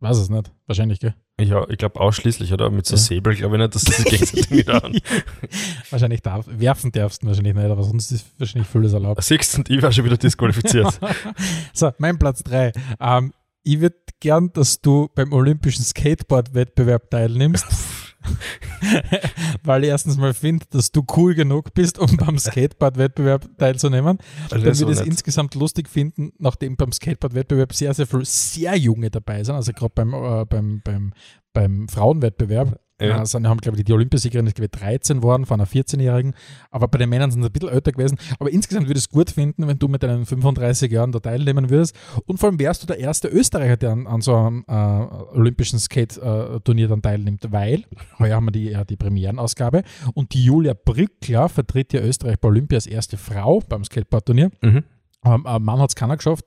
[0.00, 0.52] Weiß es nicht.
[0.66, 1.14] Wahrscheinlich, gell?
[1.40, 2.70] Ja, ich glaube ausschließlich, oder?
[2.70, 3.00] Mit so Ja.
[3.00, 4.98] Säbel glaube ich nicht, dass das gegenseitig nicht an.
[5.90, 9.22] Wahrscheinlich darf, werfen darfst du wahrscheinlich nicht, aber sonst ist wahrscheinlich vieles erlaubt.
[9.22, 10.98] Siehst und ich war schon wieder disqualifiziert.
[11.72, 12.72] So, mein Platz 3.
[13.00, 13.32] Ähm,
[13.62, 17.66] ich würde gern, dass du beim olympischen Skateboard-Wettbewerb teilnimmst.
[19.62, 24.18] Weil ich erstens mal finde, dass du cool genug bist, um beim Skateboard-Wettbewerb teilzunehmen.
[24.50, 25.12] Dann Also würde ich es nicht.
[25.12, 29.54] insgesamt lustig finden, nachdem beim Skateboard-Wettbewerb sehr, sehr viele sehr junge dabei sind.
[29.54, 31.12] Also gerade beim, äh, beim, beim,
[31.52, 33.22] beim Frauenwettbewerb Ja.
[33.22, 36.34] äh, sind, haben, glaube ich, die Olympiasiegerin ist, glaube ich, 13 worden von einer 14-Jährigen.
[36.70, 38.18] Aber bei den Männern sind sie ein bisschen älter gewesen.
[38.38, 41.70] Aber insgesamt würde ich es gut finden, wenn du mit deinen 35 Jahren da teilnehmen
[41.70, 41.94] würdest.
[42.26, 45.78] Und vor allem wärst du der erste Österreicher, der an, an so einem äh, olympischen
[45.78, 47.84] Skate-Turnier dann teilnimmt, weil
[48.18, 49.82] heuer haben wir die, ja, die Premierenausgabe
[50.14, 54.50] und die Julia Brückler vertritt ja Österreich bei Olympia als erste Frau beim Skateboard-Turnier.
[54.62, 54.84] Mhm.
[55.24, 56.46] Ähm, Mann hat es keiner geschafft,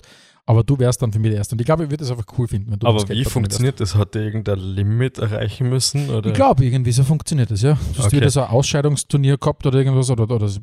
[0.50, 1.54] aber du wärst dann für mich der Erste.
[1.54, 3.94] Und ich glaube, ich würde es einfach cool finden, wenn du Aber wie funktioniert das?
[3.94, 6.10] Hat der irgendein Limit erreichen müssen?
[6.10, 6.30] Oder?
[6.30, 7.74] Ich glaube, irgendwie so funktioniert das, ja.
[7.94, 8.16] Du hast Okay.
[8.16, 10.60] wieder so ein Ausscheidungsturnier gehabt oder irgendwas oder, oder so,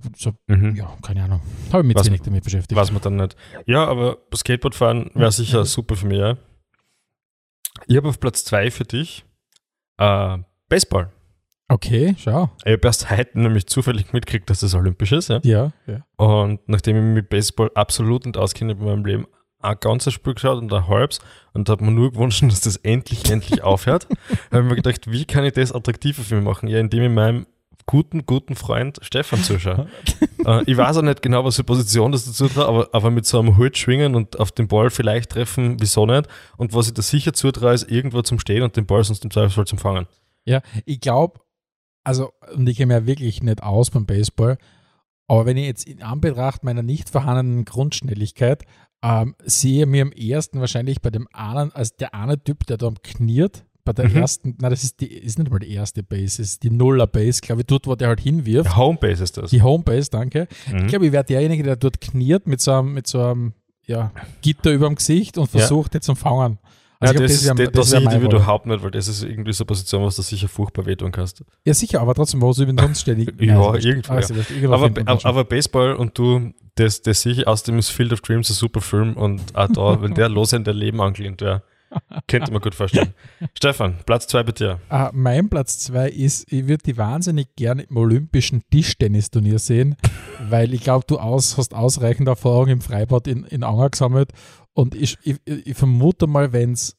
[0.48, 0.74] Mhm.
[0.74, 1.40] ja, keine Ahnung.
[1.72, 2.76] Habe ich mich wenig damit beschäftigt.
[2.76, 3.36] Weiß man dann nicht.
[3.66, 6.36] Ja, aber Skateboardfahren wäre sicher super für mich, ja.
[7.86, 9.24] Ich habe auf Platz zwei für dich
[9.98, 11.12] äh, Baseball.
[11.68, 12.50] Okay, schau.
[12.64, 15.28] Ich habe erst heute nämlich zufällig mitgekriegt, dass das olympisch ist.
[15.28, 15.38] Ja?
[15.44, 16.04] Ja, ja.
[16.16, 19.26] Und nachdem ich mich mit Baseball absolut nicht auskenne in meinem Leben,
[19.66, 21.20] ein ganzes Spiel geschaut und ein halbs
[21.52, 24.06] und habe mir nur gewünscht, dass das endlich, endlich aufhört.
[24.50, 26.68] habe ich mir gedacht, wie kann ich das attraktiver für mich machen?
[26.68, 27.46] Ja, indem ich meinem
[27.86, 29.88] guten, guten Freund Stefan zuschaue.
[30.44, 33.26] äh, ich weiß auch nicht genau, was für Position das dazu traue, aber, aber mit
[33.26, 36.28] so einem Hut schwingen und auf den Ball vielleicht treffen, wieso nicht?
[36.56, 39.30] Und was ich da sicher zutraue, ist irgendwo zum Stehen und den Ball sonst im
[39.30, 40.06] Zweifelsfall zum Fangen.
[40.44, 41.40] Ja, ich glaube,
[42.04, 44.58] also, und ich kenne mich ja wirklich nicht aus beim Baseball,
[45.28, 48.64] aber wenn ich jetzt in Anbetracht meiner nicht vorhandenen Grundschnelligkeit
[49.02, 52.90] ähm, sehe mir am ersten wahrscheinlich bei dem einen, als der eine Typ, der da
[53.02, 54.16] kniert bei der Mhm.
[54.16, 57.40] ersten, nein, das ist, die, ist nicht mal die erste Base, es ist die Nuller-Base,
[57.40, 58.76] glaube ich, dort, wo der halt hinwirft.
[58.76, 59.50] Homebase ist das.
[59.50, 60.48] Die Homebase, danke.
[60.72, 60.78] Mhm.
[60.78, 63.52] Ich glaube, ich wäre derjenige, der dort kniert mit so einem, mit so einem
[63.84, 64.10] ja,
[64.42, 65.60] Gitter über dem Gesicht und Ja.
[65.60, 66.58] versucht, jetzt zu fangen.
[67.02, 69.52] Ja, ich glaub, das, wär- das, das, sehe ich überhaupt nicht, weil das ist irgendwie
[69.52, 71.44] so eine Position, was du sicher furchtbar wehtun kannst.
[71.64, 73.18] Ja, sicher, aber trotzdem, wo denn sonst stehen?
[73.38, 73.84] Ich- Ja, ist wurscht.
[73.86, 74.20] irgendwo, Ah, ja.
[74.20, 74.50] ist wurscht.
[74.50, 75.28] Irgendwo Aber, schon.
[75.30, 78.80] aber Baseball und du, das, das sehe ich, außerdem ist Field of Dreams ein super
[78.80, 81.62] Film und auch da, wenn der los in der Leben angelehnt wäre,
[82.26, 83.14] könnte man gut vorstellen.
[83.56, 84.80] Stefan, Platz zwei bei dir.
[84.88, 89.96] Ah, mein Platz zwei ist, ich würde die wahnsinnig gerne im olympischen Tischtennisturnier sehen,
[90.50, 94.30] weil ich glaube, du aus, hast ausreichend Erfahrung im Freibad in, in Anger gesammelt
[94.76, 96.96] und ich, ich, ich vermute mal, wenn's,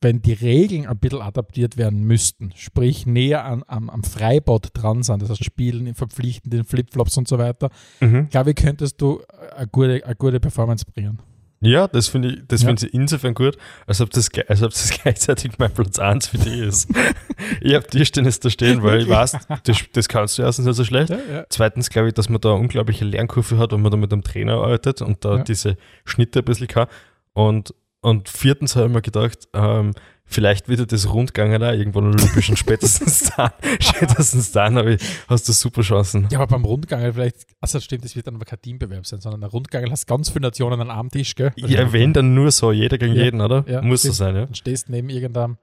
[0.00, 5.04] wenn die Regeln ein bisschen adaptiert werden müssten, sprich näher an, am, am Freibad dran
[5.04, 8.28] sind, das heißt Spielen, verpflichten den Flipflops und so weiter, Mhm.
[8.28, 9.22] glaube ich, könntest du
[9.56, 11.20] eine gute, eine gute Performance bringen.
[11.64, 12.66] Ja, das finde ich, das Ja.
[12.70, 13.56] finde ich insofern gut,
[13.86, 16.90] als ob, das, als ob das gleichzeitig mein Platz 1 für dich ist.
[17.60, 20.82] ich habe Tischtennis da stehen, weil ich weiß, das, das kannst du erstens nicht so
[20.84, 21.10] schlecht.
[21.10, 21.44] Ja, ja.
[21.50, 24.24] Zweitens glaube ich, dass man da eine unglaubliche Lernkurve hat, wenn man da mit einem
[24.24, 26.88] Trainer arbeitet und da diese Schnitte ein bisschen kann.
[27.34, 29.92] Und, und viertens habe ich mir gedacht, ähm,
[30.24, 35.48] vielleicht wird ja das Rundgang auch irgendwann olympisch und spätestens dann, spätestens dann ich, hast
[35.48, 36.28] du super Chancen.
[36.30, 39.44] Ja, aber beim Rundgang vielleicht, also stimmt, das wird dann aber kein Teambewerb sein, sondern
[39.44, 41.52] ein Rundgang hast ganz viele Nationen an einem Tisch, gell?
[41.56, 43.24] Ja, wenn dann nur so, jeder gegen Ja.
[43.24, 43.64] jeden, oder?
[43.68, 44.46] Ja, Muss so sein, ja.
[44.46, 45.58] Dann stehst du neben irgendeinem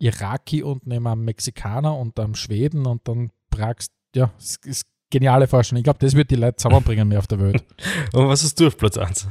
[0.00, 5.46] Iraki und neben einem Mexikaner und einem Schweden und dann fragst, ja, es ist geniale
[5.48, 5.78] Vorstellung.
[5.80, 7.64] Ich glaube, das wird die Leute zusammenbringen mehr auf der Welt.
[8.12, 9.26] Und was hast du auf Platz 1?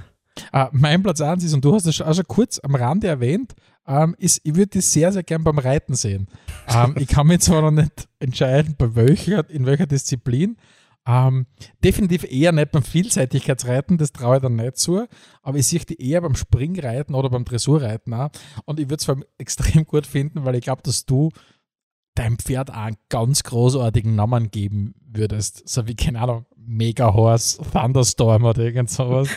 [0.51, 3.55] Ah, mein Platz 1 ist, und du hast es auch schon kurz am Rande erwähnt,
[3.87, 6.27] ähm, ist, ich würde das sehr, sehr gern beim Reiten sehen.
[6.67, 10.57] Ähm, ich kann mich zwar noch nicht entscheiden, bei welcher, in welcher Disziplin.
[11.07, 11.45] Ähm,
[11.81, 15.05] definitiv eher nicht beim Vielseitigkeitsreiten, das traue ich dann nicht zu,
[15.41, 18.29] aber ich sehe die eher beim Springreiten oder beim Dressurreiten auch.
[18.65, 21.31] Und ich würde es vor allem extrem gut finden, weil ich glaube, dass du
[22.13, 25.67] deinem Pferd auch einen ganz großartigen Namen geben würdest.
[25.69, 29.29] So wie, keine Ahnung, Mega Horse, Thunderstorm oder irgend sowas.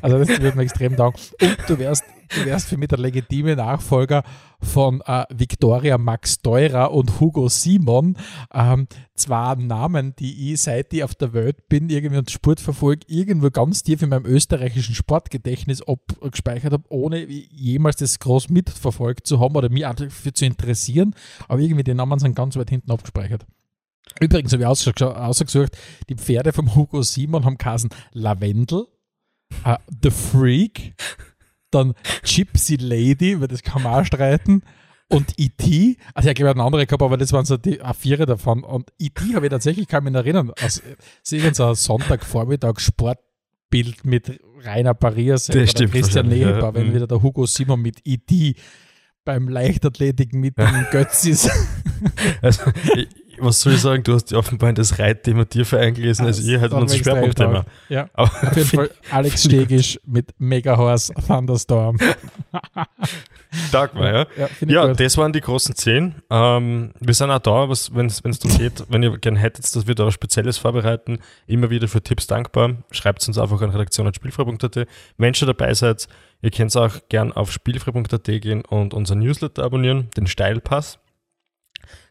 [0.00, 1.18] Also das würde mir extrem taugen.
[1.40, 4.22] Und du wärst, du wärst für mich der legitime Nachfolger
[4.60, 8.16] von äh, Victoria Max Teurer und Hugo Simon.
[8.52, 13.06] Ähm, zwei Namen, die ich, seit ich auf der Welt bin, irgendwie und Sport verfolge,
[13.08, 19.40] irgendwo ganz tief in meinem österreichischen Sportgedächtnis abgespeichert habe, ohne jemals das groß mitverfolgt zu
[19.40, 21.14] haben oder mich dafür zu interessieren.
[21.48, 23.44] Aber irgendwie die Namen sind ganz weit hinten abgespeichert.
[24.20, 25.76] Übrigens habe ich ausge- ausgesucht,
[26.08, 28.86] die Pferde vom Hugo Simon haben geheißen Lavendel,
[29.64, 30.94] äh, The Freak,
[31.70, 34.62] dann Gypsy Lady, weil das kann man auch streiten,
[35.08, 38.64] und E.T., also ich glaube, einen anderen gehabt, aber das waren so die A4 davon.
[38.64, 39.34] Und E.T.
[39.34, 40.80] habe ich tatsächlich, kann mich noch erinnern, aus
[41.22, 46.74] also, so ein Sonntagvormittag Sportbild mit Rainer Parias oder Christian Neber, ja.
[46.74, 46.94] wenn Mhm.
[46.94, 48.54] wieder der Hugo Simon mit E.T.
[49.24, 51.50] beim Leichtathletik mit dem Götz ist.
[52.40, 52.62] Also,
[52.96, 54.02] ich, was soll ich sagen?
[54.02, 57.64] Du hast offenbar in das Reitthema tiefer eingelesen als ihr, halt Das unser Schwerpunktthema.
[57.88, 58.08] Ja.
[58.12, 61.98] Aber Auf jeden Fall Alex Stegisch mit Mega Horse Thunderstorm.
[63.72, 64.26] war, ja.
[64.36, 66.14] Ja, Ja, das waren die großen zehn.
[66.30, 69.94] Ähm, wir sind auch da, wenn es darum geht, wenn ihr gerne hättet, dass wir
[69.94, 72.76] da was Spezielles vorbereiten, immer wieder für Tipps dankbar.
[72.90, 74.86] Schreibt uns einfach an redaktion.spielfrei.at.
[75.16, 76.08] Wenn ihr schon dabei seid,
[76.42, 80.98] ihr könnt auch gern auf spielfrei.at gehen und unseren Newsletter abonnieren, den Steilpass.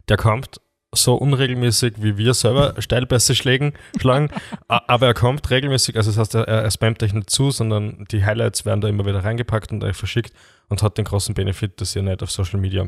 [0.09, 0.59] Der kommt
[0.93, 4.29] so unregelmäßig, wie wir selber Steilpässe schlägen, schlagen,
[4.67, 8.25] aber er kommt regelmäßig, also das heißt, er, er spammt euch nicht zu, sondern die
[8.25, 10.33] Highlights werden da immer wieder reingepackt und euch verschickt
[10.69, 12.87] und hat den großen Benefit, dass ihr nicht auf Social Media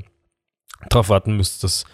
[0.89, 1.85] darauf warten müsst, dass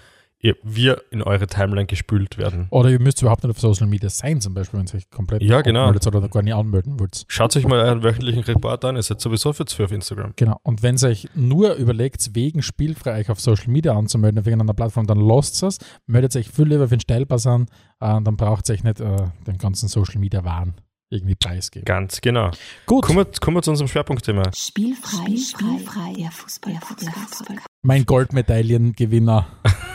[0.41, 2.67] ihr, wir in eure Timeline gespült werden.
[2.69, 5.41] Oder ihr müsst überhaupt nicht auf Social Media sein, zum Beispiel, wenn ihr euch komplett
[5.43, 5.82] Ja, genau.
[5.86, 7.23] abmeldet oder gar nicht anmelden wollt.
[7.27, 10.34] Schaut euch mal euren wöchentlichen Report an, ihr seid sowieso für auf Instagram.
[10.36, 10.58] Genau.
[10.63, 14.73] Und wenn ihr euch nur überlegt, wegen spielfrei euch auf Social Media anzumelden, auf irgendeiner
[14.73, 15.77] Plattform, dann lasst es.
[16.08, 17.63] Meldet euch viel lieber für den Steilpass an,
[17.99, 19.15] äh, dann braucht ihr euch nicht äh,
[19.47, 20.73] den ganzen Social Media Wahn
[21.10, 21.84] irgendwie preisgeben.
[21.86, 22.51] Ganz genau.
[22.86, 24.43] Gut, Kommen wir, kommen wir zu unserem Schwerpunktthema.
[24.56, 27.43] Spielfrei, spielfrei, der Fußball-Podcast.
[27.82, 29.45] mein Goldmedaillengewinner.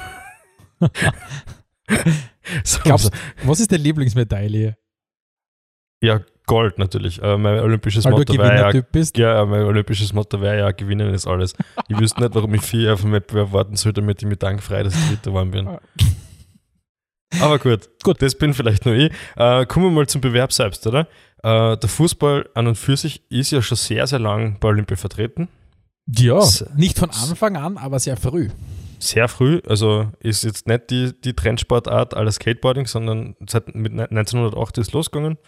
[2.84, 3.10] Glaubst
[3.44, 4.76] was ist der Lieblingsmedaille?
[6.02, 7.20] Ja, Gold natürlich.
[7.22, 9.16] Äh, mein olympisches Weil Motto wäre ja, bist.
[9.18, 11.54] ja, mein olympisches Motto wäre ja, gewinnen ist alles.
[11.88, 14.82] Ich wüsste nicht, warum ich vier auf dem Wettbewerb warten soll, damit ich mir dankfrei
[14.84, 15.68] das dritte geworden bin.
[17.40, 19.12] Aber gut, gut, das bin vielleicht nur ich.
[19.36, 21.08] Äh, kommen wir mal zum Bewerb selbst, oder?
[21.42, 24.96] Äh, der Fußball an und für sich ist ja schon sehr, sehr lang bei Olympia
[24.96, 25.48] vertreten.
[26.06, 28.50] Ja, S- nicht von Anfang an, aber sehr früh.
[28.98, 34.08] Sehr früh, also ist jetzt nicht die, die Trendsportart aller Skateboarding, sondern seit mit ne-
[34.10, 35.38] 1908 ist losgegangen.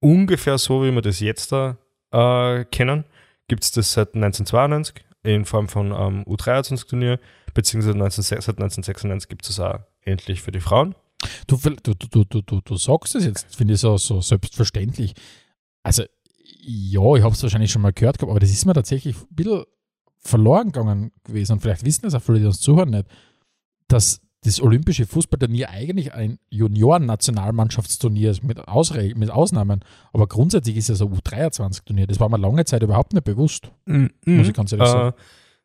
[0.00, 1.76] Ungefähr so, wie wir das jetzt da
[2.12, 3.04] äh, kennen,
[3.48, 7.18] gibt es das seit 1992 in Form von ähm, U23-Turnier,
[7.54, 10.94] beziehungsweise 19, seit 1996 gibt es das auch endlich für die Frauen.
[11.46, 15.14] Du, du, du, du, du, du sagst es jetzt, finde ich so, so selbstverständlich.
[15.82, 16.04] Also,
[16.60, 19.64] ja, ich habe es wahrscheinlich schon mal gehört aber das ist mir tatsächlich ein bisschen
[20.18, 21.54] verloren gegangen gewesen.
[21.54, 23.06] Und vielleicht wissen das auch viele, die uns zuhören, nicht,
[23.88, 29.84] dass das olympische Fußballturnier eigentlich ein Junioren-Nationalmannschaftsturnier ist, mit, Ausre mit Ausnahmen.
[30.12, 32.06] Aber grundsätzlich ist es ein U23-Turnier.
[32.06, 33.70] Das war mir lange Zeit überhaupt nicht bewusst.
[33.86, 35.16] Mm, Muss ich ganz ehrlich äh, sagen.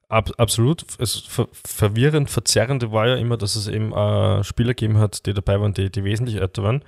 [0.10, 0.86] ab, absolut.
[0.98, 5.34] Es ver verwirrend, verzerrende war ja immer, dass es eben äh, Spieler gegeben hat, die
[5.34, 6.84] dabei waren, die, die wesentlich älter waren.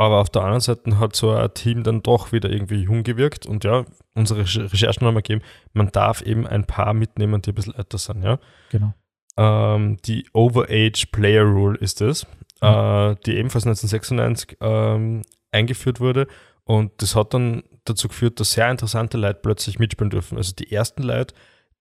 [0.00, 3.44] Aber auf der anderen Seite hat so ein Team dann doch wieder irgendwie jung gewirkt.
[3.44, 3.84] Und ja,
[4.14, 5.42] unsere Recher- Recherchen haben ergeben,
[5.74, 8.22] man darf eben ein paar mitnehmen, die ein bisschen älter sind.
[8.22, 8.38] Ja?
[8.70, 8.94] Genau.
[9.36, 12.22] Ähm, die Overage Player Rule ist es,
[12.62, 15.20] äh, die ebenfalls 1996 ähm,
[15.52, 16.28] eingeführt wurde.
[16.64, 20.38] Und das hat dann dazu geführt, dass sehr interessante Leute plötzlich mitspielen dürfen.
[20.38, 21.34] Also die ersten Leute,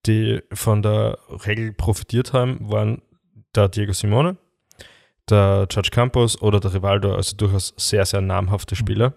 [0.05, 3.01] die von der Regel profitiert haben, waren
[3.55, 4.35] der Diego Simone,
[5.29, 9.13] der George Campos oder der Rivaldo, also durchaus sehr, sehr namhafte Spieler.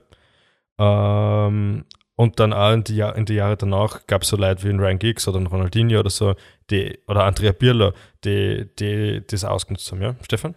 [0.79, 4.65] Ähm, und dann auch in die, Jahr, in die Jahre danach gab es so Leute
[4.65, 6.35] wie ein Ryan Giggs oder ein Ronaldinho oder so,
[6.71, 7.93] die, oder Andrea Pirlo,
[8.25, 10.55] die, die das ausgenutzt haben, ja, Stefan?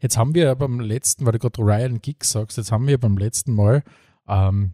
[0.00, 2.98] Jetzt haben wir ja beim letzten, weil du gerade Ryan Giggs sagst, jetzt haben wir
[2.98, 3.82] beim letzten Mal
[4.26, 4.72] ähm,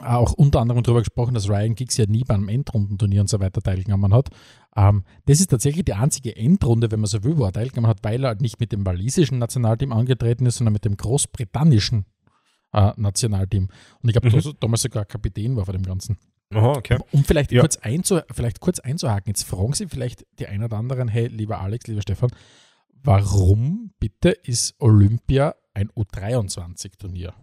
[0.00, 3.60] auch unter anderem darüber gesprochen, dass Ryan Giggs ja nie beim Endrundenturnier und so weiter
[3.60, 4.30] teilgenommen hat.
[4.76, 8.02] Ähm, das ist tatsächlich die einzige Endrunde, wenn man so will, wo er teilgenommen hat,
[8.02, 12.06] weil er halt nicht mit dem walisischen Nationalteam angetreten ist, sondern mit dem großbritannischen
[12.74, 13.68] äh, Nationalteam.
[14.00, 14.54] Und ich glaube, Mhm.
[14.60, 16.16] damals sogar Kapitän war von dem Ganzen.
[16.54, 16.98] Aha, okay.
[17.12, 17.60] Um vielleicht, Ja.
[17.60, 21.60] kurz einzu, vielleicht kurz einzuhaken, jetzt fragen Sie vielleicht die einen oder anderen, hey, lieber
[21.60, 22.30] Alex, lieber Stefan,
[23.02, 27.34] warum bitte ist Olympia ein U23-Turnier?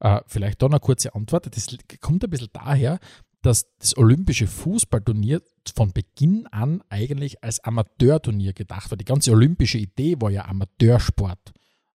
[0.00, 1.54] Äh, vielleicht da eine kurze Antwort.
[1.54, 1.66] Das
[2.00, 2.98] kommt ein bisschen daher,
[3.42, 5.42] dass das olympische Fußballturnier
[5.74, 8.98] von Beginn an eigentlich als Amateurturnier gedacht war.
[8.98, 11.38] Die ganze olympische Idee war ja Amateursport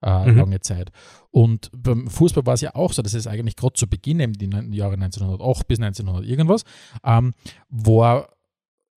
[0.02, 0.38] äh, Mhm.
[0.38, 0.92] lange Zeit.
[1.32, 4.34] Und beim Fußball war es ja auch so, dass es eigentlich gerade zu Beginn, eben
[4.34, 6.64] die Jahre 1908 bis 1900 irgendwas,
[7.04, 7.34] ähm,
[7.70, 8.30] war,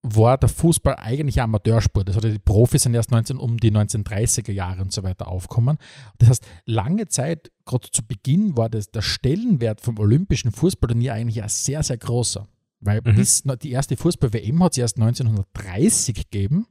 [0.02, 2.08] war der Fußball eigentlich Amateursport.
[2.14, 5.78] Ja die Profis sind erst 19, um die 1930er Jahre und so weiter aufkommen.
[6.18, 11.42] Das heißt, lange Zeit, gerade zu Beginn, war das, der Stellenwert vom olympischen Fußballturnier eigentlich
[11.42, 12.46] ein sehr, sehr großer.
[12.80, 13.16] Weil Mhm.
[13.16, 16.66] bis die erste Fußball-WM hat es erst 1930 gegeben.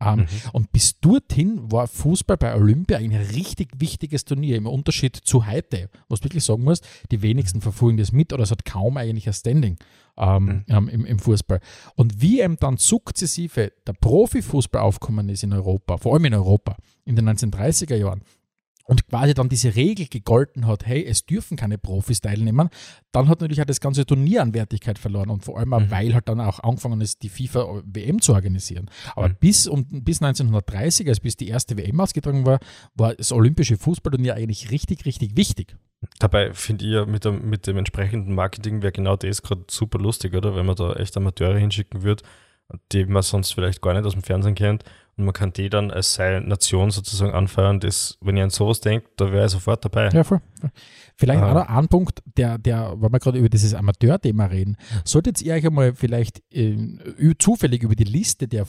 [0.00, 0.26] Ähm, Mhm.
[0.52, 5.90] Und bis dorthin war Fußball bei Olympia ein richtig wichtiges Turnier, im Unterschied zu heute,
[6.08, 9.26] wo du wirklich sagen musst, die wenigsten verfolgen das mit oder es hat kaum eigentlich
[9.26, 9.76] ein Standing
[10.16, 10.64] ähm, Mhm.
[10.68, 11.60] ähm, im, im Fußball.
[11.96, 16.76] Und wie eben dann sukzessive der Profifußball aufgekommen ist in Europa, vor allem in Europa,
[17.04, 18.22] in den 1930er Jahren,
[18.90, 22.70] und quasi dann diese Regel gegolten hat, hey, es dürfen keine Profis teilnehmen,
[23.12, 25.90] dann hat natürlich auch das ganze Turnier an Wertigkeit verloren und vor allem auch, Mhm.
[25.92, 28.90] weil halt dann auch angefangen ist, die FIFA WM zu organisieren.
[29.14, 29.36] Aber Mhm.
[29.38, 32.58] bis, um, bis 1930, also bis die erste WM ausgetragen war,
[32.96, 35.76] war das olympische Fußballturnier eigentlich richtig, richtig wichtig.
[36.18, 39.98] Dabei finde ich ja mit dem, mit dem entsprechenden Marketing wäre genau das gerade super
[40.00, 40.56] lustig, oder?
[40.56, 42.24] Wenn man da echt Amateure hinschicken würde,
[42.90, 44.82] die man sonst vielleicht gar nicht aus dem Fernsehen kennt
[45.20, 47.78] und man kann die dann als seine Nation sozusagen anfeuern.
[47.80, 50.08] Das, wenn ihr an sowas denkt, da wäre ich sofort dabei.
[50.10, 50.40] Ja, voll.
[51.16, 51.50] Vielleicht Ah.
[51.50, 55.52] auch noch ein Punkt, der, der, weil wir gerade über dieses Amateurthema reden, solltet ihr
[55.54, 56.76] euch einmal vielleicht äh,
[57.38, 58.64] zufällig über die Liste der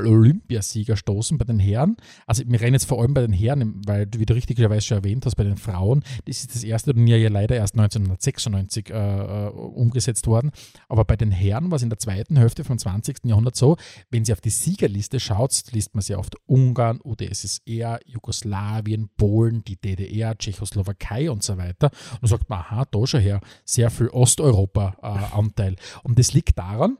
[0.00, 1.96] Fußball-Olympiasieger stoßen bei den Herren.
[2.26, 4.98] Also wir reden jetzt vor allem bei den Herren, weil du, wie du richtigerweise schon
[4.98, 8.94] erwähnt hast, bei den Frauen, das ist das erste Turnier ja leider erst 1996 äh,
[8.94, 10.50] äh, umgesetzt worden.
[10.88, 13.24] Aber bei den Herren war es in der zweiten Hälfte vom 20.
[13.24, 13.76] Jahrhundert so,
[14.10, 15.52] wenn sie auf die Siegerliste schaut,
[15.86, 21.90] liest man sehr oft Ungarn, UdSSR, Jugoslawien, Polen, die DDR, Tschechoslowakei und so weiter.
[22.20, 25.76] Und sagt man, aha, da schon her, sehr viel Osteuropa-Anteil.
[26.02, 26.98] und das liegt daran,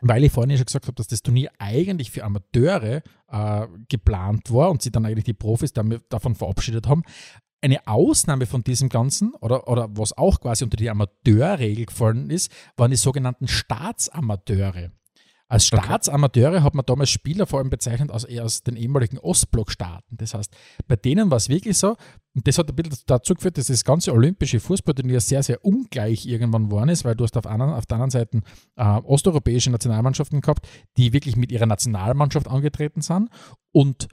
[0.00, 4.70] weil ich vorhin schon gesagt habe, dass das Turnier eigentlich für Amateure äh, geplant war
[4.70, 7.02] und sie dann eigentlich die Profis davon verabschiedet haben.
[7.62, 12.52] Eine Ausnahme von diesem Ganzen, oder, oder was auch quasi unter die Amateurregel gefallen ist,
[12.76, 14.90] waren die sogenannten Staatsamateure.
[15.48, 15.66] Als.
[15.66, 20.16] Staatsamateure hat man damals Spieler vor allem bezeichnet aus, eher aus den ehemaligen Ostblockstaaten.
[20.16, 20.52] Das heißt,
[20.88, 21.96] bei denen war es wirklich so,
[22.34, 26.26] und das hat ein bisschen dazu geführt, dass das ganze olympische Fußballturnier sehr, sehr ungleich
[26.26, 28.40] irgendwann geworden ist, weil du hast auf, anderen, auf der anderen Seite
[28.74, 33.28] äh, osteuropäische Nationalmannschaften gehabt, die wirklich mit ihrer Nationalmannschaft angetreten sind
[33.72, 34.08] und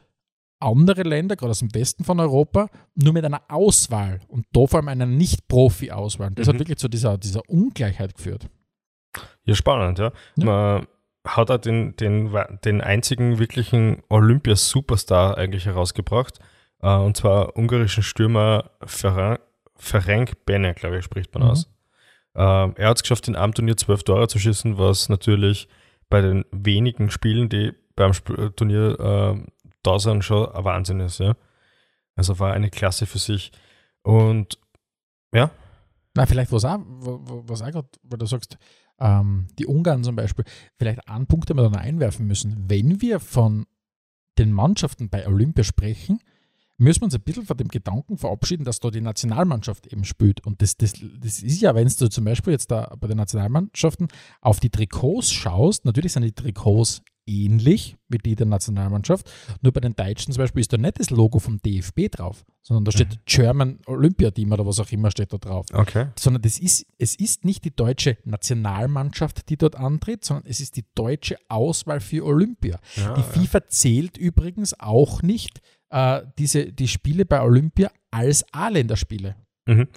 [0.60, 4.80] andere Länder, gerade aus dem Westen von Europa, nur mit einer Auswahl und da vor
[4.80, 6.32] allem einer Nicht-Profi-Auswahl.
[6.36, 6.60] Das hat Mhm.
[6.60, 8.48] wirklich zu dieser, dieser Ungleichheit geführt.
[9.46, 10.12] Ja, spannend, ja.
[10.38, 10.46] Ja.
[10.46, 10.88] Man
[11.26, 16.40] hat auch den, den, den einzigen wirklichen Olympia-Superstar eigentlich herausgebracht.
[16.82, 19.40] Äh, und zwar ungarischen Stürmer Ferenc,
[19.76, 21.50] Ferenc Bene, glaube ich, spricht man Mhm.
[21.50, 21.70] aus.
[22.36, 25.68] Ähm, er hat es geschafft, in einem Turnier zwölf Tore zu schießen, was natürlich
[26.10, 29.52] bei den wenigen Spielen, die beim Sp Turnier äh,
[29.84, 31.20] da sind, schon ein Wahnsinn ist.
[31.20, 31.36] Ja?
[32.16, 33.52] Also war eine Klasse für sich.
[34.02, 34.58] Und
[35.34, 35.52] ja.
[36.16, 38.58] Na, vielleicht was auch, was auch gerade, weil du sagst,
[39.00, 40.46] ähm, die Ungarn zum Beispiel,
[40.78, 42.66] vielleicht einen Punkt, den wir dann einwerfen müssen.
[42.68, 43.66] Wenn wir von
[44.38, 46.20] den Mannschaften bei Olympia sprechen,
[46.78, 50.46] müssen wir uns ein bisschen von dem Gedanken verabschieden, dass da die Nationalmannschaft eben spielt.
[50.46, 54.08] Und das, das, das ist ja, wenn du zum Beispiel jetzt da bei den Nationalmannschaften
[54.42, 59.30] auf die Trikots schaust, natürlich sind die Trikots ähnlich wie die der Nationalmannschaft.
[59.62, 62.86] Nur bei den Deutschen zum Beispiel ist da nicht das Logo vom DFB drauf, sondern
[62.86, 63.20] da steht mhm.
[63.26, 65.66] German Olympia Team oder was auch immer steht da drauf.
[65.74, 66.08] Okay.
[66.18, 70.78] Sondern das ist, es ist nicht die deutsche Nationalmannschaft, die dort antritt, sondern es ist
[70.78, 72.80] die deutsche Auswahl für Olympia.
[72.96, 79.36] Ja, die FIFA zählt übrigens auch nicht äh, diese, die Spiele bei Olympia als A-Länderspiele.
[79.66, 79.88] Mhm.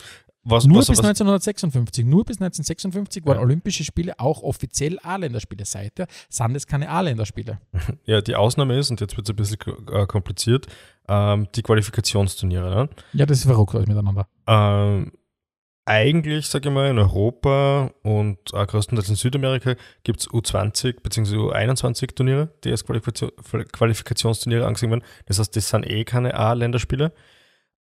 [0.49, 3.43] Was, nur was, bis was, 1956, nur bis 1956 waren ja.
[3.43, 5.65] Olympische Spiele auch offiziell A-Länderspiele.
[5.65, 7.59] Seither sind es keine A-Länderspiele.
[8.05, 9.59] Ja, die Ausnahme ist, und jetzt wird es ein bisschen
[9.91, 10.67] äh, kompliziert,
[11.09, 12.71] ähm, die Qualifikationsturniere.
[12.71, 12.89] Ne?
[13.15, 14.29] Ja, das ist verrückt alles miteinander.
[14.47, 15.11] Ähm,
[15.85, 21.37] eigentlich, sage ich mal, in Europa und auch größtenteils in Südamerika gibt es U20 bzw.
[21.37, 23.31] U21 Turniere, die als Qualifikation,
[23.73, 25.05] Qualifikationsturniere angesehen werden.
[25.27, 27.13] Das heißt, das sind eh keine A-Länderspiele.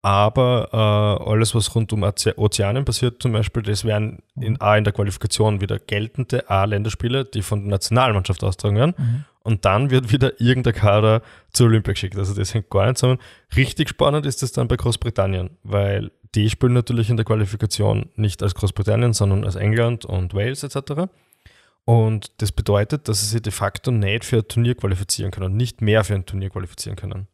[0.01, 4.57] Aber äh, alles, was rund um Ozeanen passiert, zum Beispiel, das wären in mhm.
[4.59, 8.93] A in der Qualifikation wieder geltende A-Länderspiele, die von der Nationalmannschaft austragen werden.
[8.97, 9.25] Mhm.
[9.43, 11.21] Und dann wird wieder irgendein Kader
[11.53, 12.17] zur Olympia geschickt.
[12.17, 13.19] Also das hängt gar nicht zusammen.
[13.55, 18.43] Richtig spannend ist das dann bei Großbritannien, weil die spielen natürlich in der Qualifikation nicht
[18.43, 21.09] als Großbritannien, sondern als England und Wales etc.
[21.85, 25.81] Und das bedeutet, dass sie sich de facto nicht für ein Turnier qualifizieren können, nicht
[25.81, 27.27] mehr für ein Turnier qualifizieren können.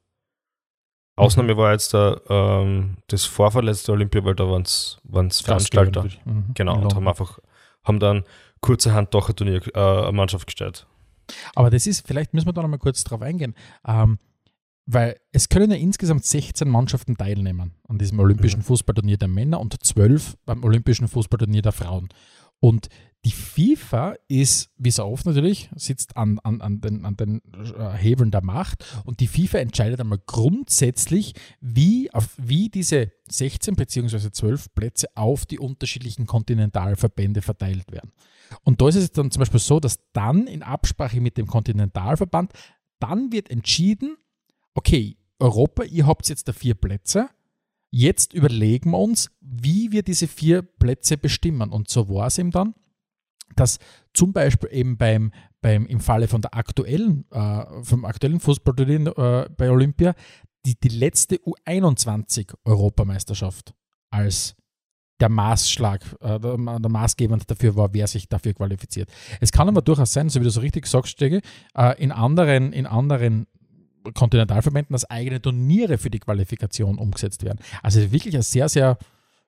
[1.22, 6.06] Ausnahme war jetzt der, ähm, das vorverletzte Olympia, weil da waren es Veranstalter.
[6.26, 6.46] Mhm.
[6.54, 7.40] Genau, und haben einfach,
[7.84, 8.24] haben dann
[8.62, 10.88] kurzerhand doch ein Turnier, äh, eine Mannschaft gestellt.
[11.56, 13.56] Aber das ist, vielleicht müssen wir da nochmal kurz drauf eingehen,
[13.88, 14.20] ähm,
[14.86, 18.66] weil es können ja insgesamt 16 Mannschaften teilnehmen an diesem Olympischen mhm.
[18.66, 22.10] Fußballturnier der Männer und 12 beim Olympischen Fußballturnier der Frauen.
[22.60, 22.90] Und
[23.24, 27.92] die FIFA ist, wie so oft natürlich, sitzt an, an, an den, an den äh,
[27.92, 34.32] Hebeln der Macht und die FIFA entscheidet einmal grundsätzlich, wie, auf, wie diese 16 bzw.
[34.32, 38.12] 12 Plätze auf die unterschiedlichen Kontinentalverbände verteilt werden.
[38.64, 42.54] Und da ist es dann zum Beispiel so, dass dann in Absprache mit dem Kontinentalverband,
[43.00, 44.18] dann wird entschieden,
[44.74, 47.30] okay, Europa, ihr habt jetzt da vier Plätze,
[47.92, 51.70] jetzt überlegen wir uns, wie wir diese vier Plätze bestimmen.
[51.70, 52.74] Und so war es eben dann
[53.56, 53.78] dass
[54.14, 59.50] zum Beispiel eben beim, beim im Falle von der aktuellen, äh, vom aktuellen Fußballturnier äh,
[59.56, 60.16] bei Olympia
[60.66, 63.74] die, die letzte U21-Europameisterschaft
[64.10, 64.56] als
[65.20, 69.10] der Maßschlag, äh, der, der maßgebend dafür war, wer sich dafür qualifiziert.
[69.40, 71.42] Es kann aber durchaus sein, so wie du so richtig sagst, Stege,
[71.76, 73.46] äh, in anderen, in anderen
[74.16, 77.60] Kontinentalverbänden, dass eigene Turniere für die Qualifikation umgesetzt werden.
[77.84, 78.98] Also wirklich ein sehr, sehr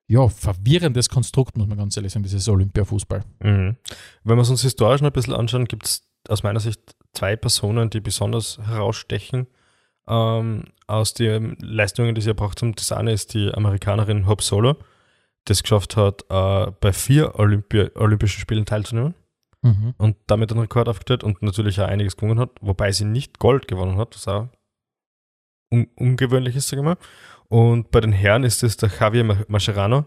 [0.08, 3.24] ja, verwirrendes Konstrukt, muss man ganz ehrlich sagen, dieses Olympiafußball.
[3.42, 3.78] Mhm.
[4.24, 7.36] Wenn wir es uns historisch noch ein bisschen anschauen, gibt es aus meiner Sicht zwei
[7.36, 9.48] Personen, die besonders herausstechen
[10.08, 12.76] ähm, aus den Leistungen, die sie erbracht haben.
[12.76, 14.76] Das eine ist die Amerikanerin Hope Solo,
[15.48, 19.16] die es geschafft hat, äh, bei vier Olympia Olympischen Spielen teilzunehmen
[19.62, 19.94] mhm.
[19.98, 23.68] und damit einen Rekord aufgestellt und natürlich auch einiges gewonnen hat, wobei sie nicht Gold
[23.68, 24.50] gewonnen hat, was auch
[25.73, 26.97] un ungewöhnlich ist, sage ich mal.
[27.49, 30.05] Und bei den Herren ist es der Javier Mascherano.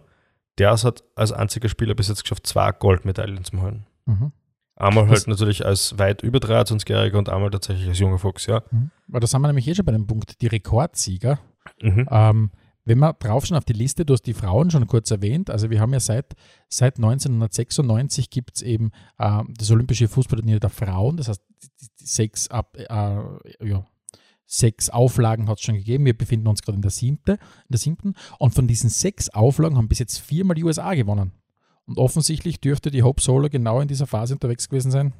[0.59, 3.87] Der hat als einziger Spieler bis jetzt geschafft, zwei Goldmedaillen zu holen.
[4.07, 4.33] Mhm.
[4.76, 8.62] Einmal halt natürlich als weit über 23-Jähriger und einmal tatsächlich als junger Fuchs, ja.
[8.70, 8.90] Mhm.
[9.09, 11.38] Weil da sind wir nämlich eh schon bei dem Punkt, die Rekordsieger.
[11.81, 12.07] Mhm.
[12.11, 12.50] Ähm,
[12.85, 15.81] wenn wir draufschauen auf die Liste, du hast die Frauen schon kurz erwähnt, also wir
[15.81, 16.35] haben ja seit,
[16.68, 22.07] seit 1996 gibt es eben äh, das Olympische Fußballturnier der Frauen, das heißt die, die
[22.07, 23.85] sechs ab, äh, ja,
[24.47, 26.05] Sechs Auflagen hat es schon gegeben.
[26.05, 27.39] Wir befinden uns gerade in der, siebte, in
[27.71, 28.15] der siebten.
[28.39, 31.33] Und von diesen sechs Auflagen haben bis jetzt viermal die USA gewonnen.
[31.87, 35.13] Und offensichtlich dürfte die Hope Solo genau in dieser Phase unterwegs gewesen sein.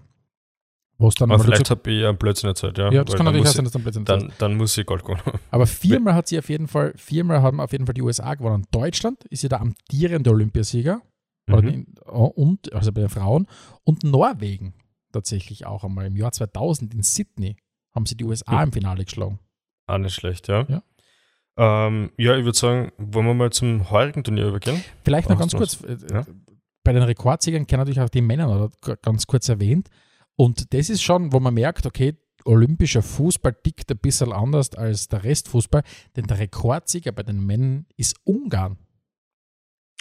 [0.99, 2.91] Dann Aber vielleicht habe ich einen Blödsinn erzählt, ja.
[2.91, 5.67] Ja, das kann natürlich sein, dass dann Blödsinn dann, dann muss sie Gold gewonnen Aber
[5.67, 8.65] viermal hat sie auf jeden Fall, viermal haben auf jeden Fall die USA gewonnen.
[8.71, 11.03] Deutschland ist ja der amtierende Olympiasieger.
[11.49, 11.87] Mhm.
[12.07, 13.47] Und, also bei den Frauen.
[13.85, 14.73] Und Norwegen
[15.13, 17.57] tatsächlich auch einmal im Jahr 2000 in Sydney
[17.97, 18.63] haben sie die USA ja.
[18.63, 19.41] im Finale geschlagen.
[19.89, 20.65] Auch nicht schlecht, ja.
[20.69, 20.83] Ja,
[21.57, 24.85] ähm, ja ich würde sagen, wollen wir mal zum heurigen Turnier übergehen?
[25.03, 25.83] Vielleicht noch ganz kurz.
[25.83, 26.25] Äh, ja?
[26.85, 28.71] Bei den Rekordsiegern kennen natürlich auch die Männer
[29.03, 29.89] ganz kurz erwähnt.
[30.37, 35.09] Und das ist schon, wo man merkt, okay, olympischer Fußball tickt ein bisschen anders als
[35.09, 35.83] der Restfußball,
[36.15, 38.79] denn der Rekordsieger bei den Männern ist Ungarn.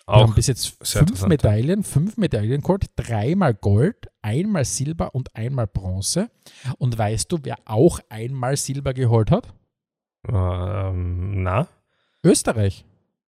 [0.08, 5.36] Wir haben Auch bis jetzt fünf Medaillen, fünf Medaillen geholt, dreimal Gold, einmal Silber und
[5.36, 6.30] einmal Bronze.
[6.78, 9.52] Und weißt du, wer auch einmal Silber geholt hat?
[10.28, 11.68] ähm, na,
[12.24, 12.86] Österreich.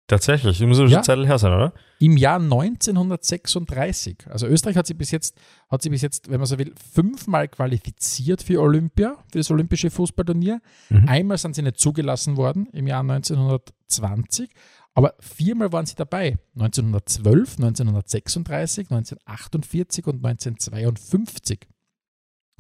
[0.08, 0.60] tatsächlich.
[0.62, 1.02] Muss schon Ja.
[1.02, 1.74] Zeit her sein, oder?
[2.00, 4.26] Im Jahr 1936.
[4.30, 5.36] Also Österreich hat sich bis jetzt,
[5.70, 9.90] hat sich bis jetzt, wenn man so will, fünfmal qualifiziert für Olympia, für das olympische
[9.90, 10.62] Fußballturnier.
[10.90, 11.08] Mhm.
[11.10, 14.50] Einmal sind sie nicht zugelassen worden im Jahr 1920,
[14.98, 16.40] aber viermal waren sie dabei.
[16.56, 21.68] 1912, 1936, 1948 und 1952.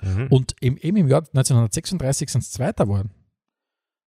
[0.03, 0.27] Mhm.
[0.29, 3.09] Und eben, eben im Jahr 1936 sind sie Zweiter geworden.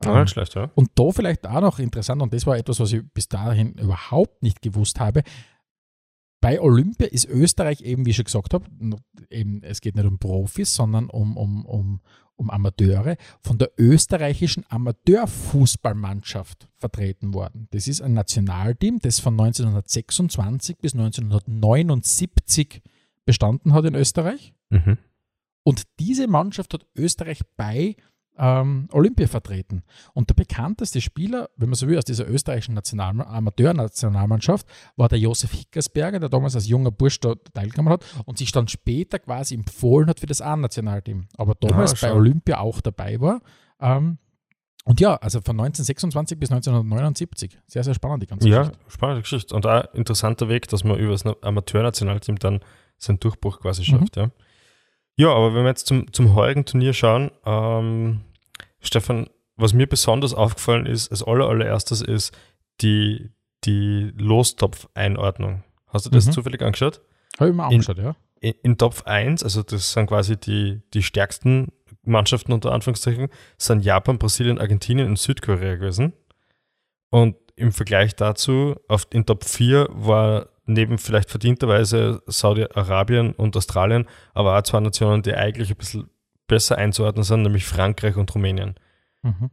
[0.03, 0.70] Ja, Ähm, nicht schlecht, ja.
[0.76, 4.43] und da vielleicht auch noch interessant, und das war etwas, was ich bis dahin überhaupt
[4.43, 5.24] nicht gewusst habe.
[6.41, 8.65] Bei Olympia ist Österreich eben, wie ich schon gesagt habe,
[9.30, 12.01] eben, es geht nicht um Profis, sondern um, um, um,
[12.39, 17.67] um Amateure, von der österreichischen Amateurfußballmannschaft vertreten worden.
[17.71, 22.81] Das ist ein Nationalteam, das von 1926 bis 1979
[23.25, 24.53] bestanden hat in Österreich.
[24.69, 24.97] Mhm.
[25.63, 27.95] Und diese Mannschaft hat Österreich bei
[28.41, 29.83] ähm, Olympia vertreten.
[30.13, 34.65] Und der bekannteste Spieler, wenn man so will, aus dieser österreichischen National Amateurnationalmannschaft
[34.95, 39.19] war der Josef Hickersberger, der damals als junger Bursch teilgenommen hat und sich dann später
[39.19, 41.27] quasi empfohlen hat für das A-Nationalteam.
[41.37, 42.13] Aber damals Ah, bei.
[42.13, 43.41] Olympia auch dabei war.
[43.81, 44.17] Ähm,
[44.85, 47.59] und ja, also von 1926 bis 1979.
[47.67, 48.79] Sehr, sehr spannend, die ganze Ja, Geschichte.
[48.87, 49.55] spannende Geschichte.
[49.55, 52.61] Und auch interessanter Weg, dass man über das Amateurnationalteam dann
[52.97, 53.85] seinen Durchbruch quasi Mhm.
[53.85, 54.15] schafft.
[54.17, 54.29] Ja.
[55.17, 58.21] ja, aber wenn wir jetzt zum, zum heurigen Turnier schauen, ähm,
[58.82, 62.36] Stefan, was mir besonders aufgefallen ist, als aller, allererstes ist
[62.82, 63.30] die,
[63.65, 65.63] die Lostopf-Einordnung.
[65.88, 66.32] Hast du das Mhm.
[66.32, 67.01] zufällig angeschaut?
[67.39, 68.15] Habe ich mir In- angeschaut, ja.
[68.41, 71.71] in, in Top 1, also das sind quasi die, die stärksten
[72.03, 73.27] Mannschaften unter Anführungszeichen,
[73.57, 76.13] sind Japan, Brasilien, Argentinien und Südkorea gewesen.
[77.09, 84.07] Und im Vergleich dazu, auf, in Top 4 war neben vielleicht verdienterweise Saudi-Arabien und Australien,
[84.34, 86.09] aber auch zwei Nationen, die eigentlich ein bisschen
[86.49, 88.75] besser einzuordnen sind, nämlich Frankreich und Rumänien.
[89.21, 89.49] Mhm.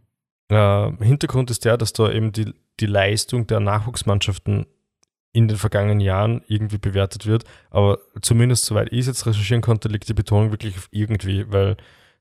[0.49, 4.67] Äh, Hintergrund ist der, dass da eben die, die Leistung der Nachwuchsmannschaften
[5.33, 7.45] in den vergangenen Jahren irgendwie bewertet wird.
[7.71, 11.77] Aber zumindest soweit ich es jetzt recherchieren konnte, liegt die Betonung wirklich auf irgendwie, weil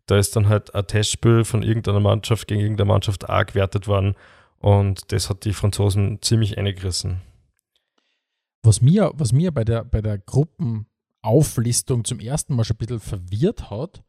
[0.06, 4.16] da ist dann halt ein Testspiel von irgendeiner Mannschaft gegen irgendeine Mannschaft A gewertet worden
[4.60, 7.22] und das hat die Franzosen ziemlich eingerissen.
[8.64, 13.00] Was mir, was mir bei der, bei der Gruppenauflistung zum ersten Mal schon ein bisschen
[13.00, 14.04] verwirrt hat,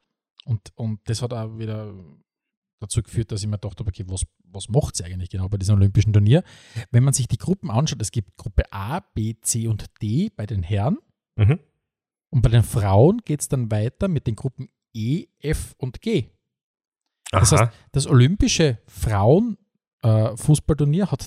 [0.47, 1.95] und, und das hat auch wieder
[2.81, 5.57] dazu geführt, dass ich mir gedacht habe, okay, was, was macht sie eigentlich genau bei
[5.57, 6.43] diesem olympischen Turnier?
[6.91, 10.47] Wenn man sich die Gruppen anschaut, es gibt Gruppe A, B, C und D bei
[10.47, 10.99] den Herren
[11.39, 11.59] Mhm.
[12.31, 16.31] und bei den Frauen geht es dann weiter mit den Gruppen E, F und G.
[17.31, 17.67] Das Aha.
[17.67, 21.27] heißt, das olympische Frauen-Fußballturnier hat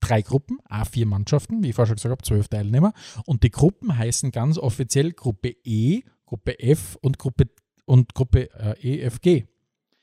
[0.00, 2.92] drei Gruppen, A4 Mannschaften, wie ich vorher schon gesagt habe, zwölf Teilnehmer.
[3.24, 7.48] Und die Gruppen heißen ganz offiziell Gruppe E, Gruppe F und Gruppe,
[7.86, 9.46] und Gruppe äh, EFG.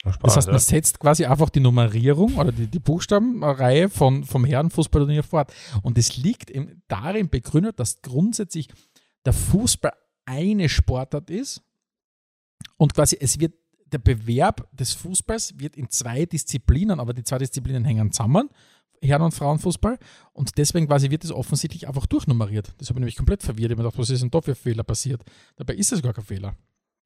[0.03, 4.43] Das Spaß, heißt, man setzt quasi einfach die Nummerierung oder die, die Buchstabenreihe von, vom
[4.43, 5.53] Herrenfußballturnier fort.
[5.81, 8.67] Und es liegt im, darin begründet, dass grundsätzlich
[9.25, 9.93] der Fußball
[10.25, 11.61] eine Sportart ist
[12.77, 13.53] und quasi es wird
[13.85, 18.49] der Bewerb des Fußballs wird in zwei Disziplinen, aber die zwei Disziplinen hängen zusammen,
[19.01, 19.99] Herren- und Frauenfußball.
[20.33, 22.73] Und deswegen quasi wird es offensichtlich einfach durchnummeriert.
[22.79, 23.71] Das habe ich nämlich komplett verwirrt.
[23.71, 25.21] Ich habe mir gedacht, was ist denn da für ein Fehler passiert?
[25.55, 26.55] Dabei ist es gar kein Fehler.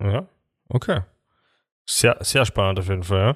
[0.01, 0.29] Ja,
[0.69, 1.01] okay.
[1.85, 3.35] Sehr, sehr spannend auf jeden Fall, ja.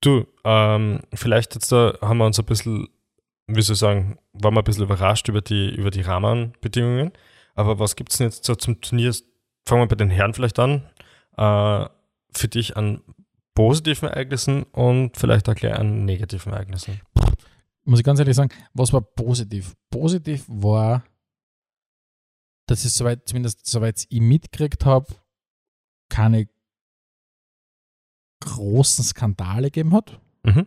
[0.00, 2.88] Du, ähm, vielleicht jetzt da haben wir uns ein bisschen,
[3.46, 7.12] wie soll ich sagen, waren wir ein bisschen überrascht über die, über die Rahmenbedingungen.
[7.54, 9.14] Aber was gibt es denn jetzt so zum Turnier?
[9.66, 10.88] Fangen wir bei den Herren vielleicht an.
[11.36, 11.86] Äh,
[12.32, 13.02] für dich an
[13.54, 17.00] positiven Ereignissen und vielleicht auch gleich an negativen Ereignissen.
[17.84, 19.74] muss ich ganz ehrlich sagen, was war positiv?
[19.90, 21.04] Positiv war,
[22.66, 25.06] dass es soweit, zumindest soweit ich mitgekriegt habe,
[26.08, 26.48] keine
[28.40, 30.20] großen Skandale gegeben hat.
[30.44, 30.66] Mhm.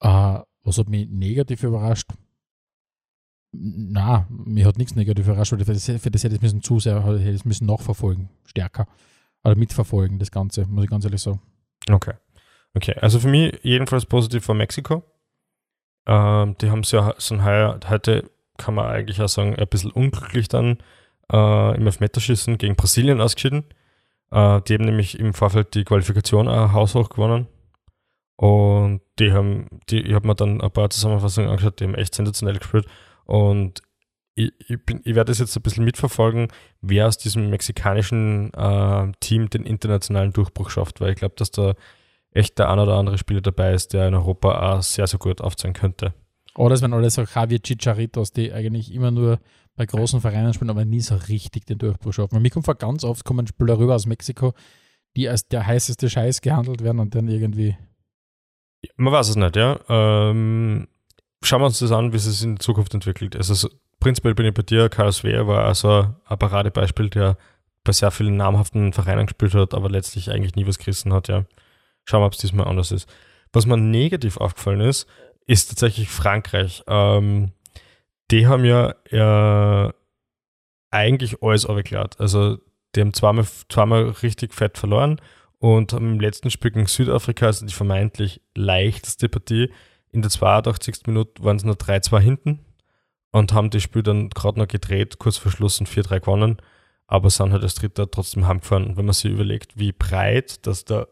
[0.00, 2.10] Äh, was hat mich negativ überrascht?
[3.52, 6.80] Na, mir hat nichts negativ überrascht, weil für das, für das hätte ich müssen zu
[6.80, 8.86] sehr, hätte ich müssen nachverfolgen, stärker.
[9.44, 11.40] Oder mitverfolgen, das Ganze, muss ich ganz ehrlich sagen.
[11.90, 12.14] Okay.
[12.74, 15.02] Okay, also für mich jedenfalls positiv war Mexiko.
[16.06, 19.68] Ähm, die haben es ja so ein heuer, heute kann man eigentlich auch sagen, ein
[19.68, 20.78] bisschen unglücklich dann
[21.30, 23.64] äh, im Elfmeterschießen gegen Brasilien ausgeschieden.
[24.32, 27.46] Äh, die haben nämlich im Vorfeld die Qualifikation auch haushoch gewonnen.
[28.36, 32.14] Und die haben, die, ich habe mir dann ein paar Zusammenfassungen angeschaut, die haben echt
[32.14, 32.86] sensationell gespielt.
[33.24, 33.82] Und
[34.34, 36.48] ich, ich, ich werde das jetzt ein bisschen mitverfolgen,
[36.80, 41.74] wer aus diesem mexikanischen äh, Team den internationalen Durchbruch schafft, weil ich glaube, dass da
[42.30, 45.42] echt der ein oder andere Spieler dabei ist, der in Europa auch sehr, sehr gut
[45.42, 46.14] aufzeigen könnte.
[46.56, 49.38] Oder es werden alle so Javier Chicharitos, die eigentlich immer nur
[49.76, 52.36] bei großen Vereinen spielen, aber nie so richtig den Durchbruch schaffen.
[52.36, 54.52] Und mir kommt vor ganz oft kommen Spieler rüber aus Mexiko,
[55.16, 57.76] die als der heißeste Scheiß gehandelt werden und dann irgendwie.
[58.96, 59.78] Man weiß es nicht, ja.
[59.88, 60.88] Ähm,
[61.42, 63.36] schauen wir uns das an, wie es sich in Zukunft entwickelt.
[63.36, 63.68] Also so,
[64.00, 67.36] prinzipiell bin ich bei dir, Carlos Wehr war also ein Paradebeispiel, der
[67.84, 71.44] bei sehr vielen namhaften Vereinen gespielt hat, aber letztlich eigentlich nie was gerissen hat, ja.
[72.04, 73.08] Schauen wir, ob es diesmal anders ist.
[73.52, 75.06] Was mir negativ aufgefallen ist,
[75.46, 76.82] ist tatsächlich Frankreich.
[76.86, 77.52] Ähm,
[78.32, 79.92] die haben ja äh,
[80.90, 82.18] eigentlich alles abgeklärt.
[82.18, 82.58] Also
[82.94, 85.20] die haben zweimal, zweimal richtig fett verloren
[85.58, 89.70] und haben im letzten Spiel gegen Südafrika, also die vermeintlich leichteste Partie,
[90.10, 91.06] in der 82.
[91.06, 92.60] Minute waren es nur 3-2 hinten
[93.30, 96.56] und haben das Spiel dann gerade noch gedreht, kurz vor Schluss und 4-3 gewonnen,
[97.06, 98.86] aber sind halt als Dritter trotzdem heimgefahren.
[98.86, 101.08] Und wenn man sich überlegt, wie breit das der,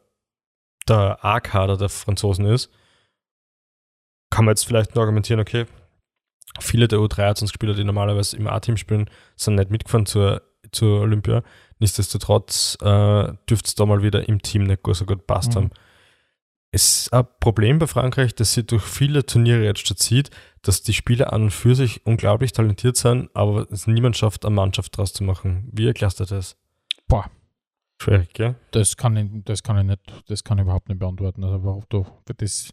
[0.88, 2.70] der A-Kader der Franzosen ist,
[4.30, 5.66] kann man jetzt vielleicht nur argumentieren, okay,
[6.58, 10.42] viele der U23-Spieler, die normalerweise im A-Team spielen, sind nicht mitgefahren zur,
[10.72, 11.42] zur Olympia.
[11.78, 15.56] Nichtsdestotrotz äh, dürfte es da mal wieder im Team nicht so gut passt Mhm.
[15.56, 15.70] haben.
[16.72, 20.30] Es ist ein Problem bei Frankreich, dass sie durch viele Turniere jetzt schon sieht,
[20.62, 24.54] dass die Spieler an und für sich unglaublich talentiert sind, aber es niemand schafft, eine
[24.54, 25.68] Mannschaft draus zu machen.
[25.72, 26.56] Wie erklärst du das?
[27.08, 27.28] Boah.
[28.00, 28.54] Schwierig, gell?
[28.70, 31.42] Das kann ich, das kann ich nicht, das kann ich überhaupt nicht beantworten.
[31.44, 32.70] Also warum du, das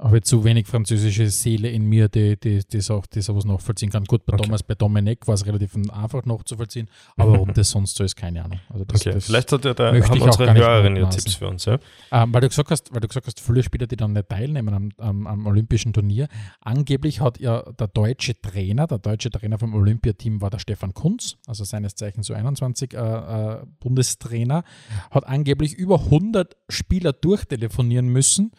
[0.00, 3.90] habe ich zu wenig französische Seele in mir, die, die, die, so, die sowas nachvollziehen
[3.90, 4.04] kann.
[4.04, 4.44] Gut, bei Okay.
[4.44, 8.42] Thomas, bei Domenech war es relativ einfach nachzuvollziehen, aber warum das sonst so ist, keine
[8.42, 8.60] Ahnung.
[8.70, 11.08] Also das, Okay, das, vielleicht hat ja der, möchte haben ich auch unsere Hörerinnen ja.
[11.10, 11.78] Tipps für uns, ja?
[12.10, 14.72] Ähm, weil, du gesagt hast, weil du gesagt hast, viele Spieler, die dann nicht teilnehmen
[14.74, 16.28] am, am, am Olympischen Turnier.
[16.60, 21.36] Angeblich hat ja der deutsche Trainer, der deutsche Trainer vom Olympiateam war der Stefan Kunz,
[21.46, 24.64] also seines Zeichens so 21 äh, äh, Bundestrainer,
[25.10, 28.52] hat angeblich über 100 Spieler durchtelefonieren müssen,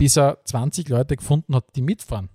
[0.00, 2.30] bis er 20 Leute gefunden hat, die mitfahren.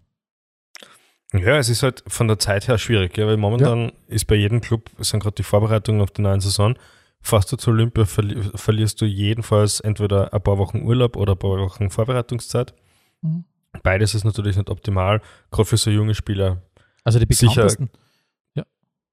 [1.34, 4.61] Ja, es ist halt von der Zeit her schwierig, ja, weil momentan ist bei jedem
[4.61, 6.76] Club, es sind gerade die Vorbereitungen auf die neue Saison,
[7.22, 11.39] fast du zur Olympia verli verlierst du jedenfalls entweder ein paar Wochen Urlaub oder ein
[11.39, 12.76] paar Wochen Vorbereitungszeit.
[13.22, 13.45] Mhm.
[13.82, 16.61] Beides ist natürlich nicht optimal, gerade für so junge Spieler.
[17.03, 18.05] Also die bekanntesten, Sicher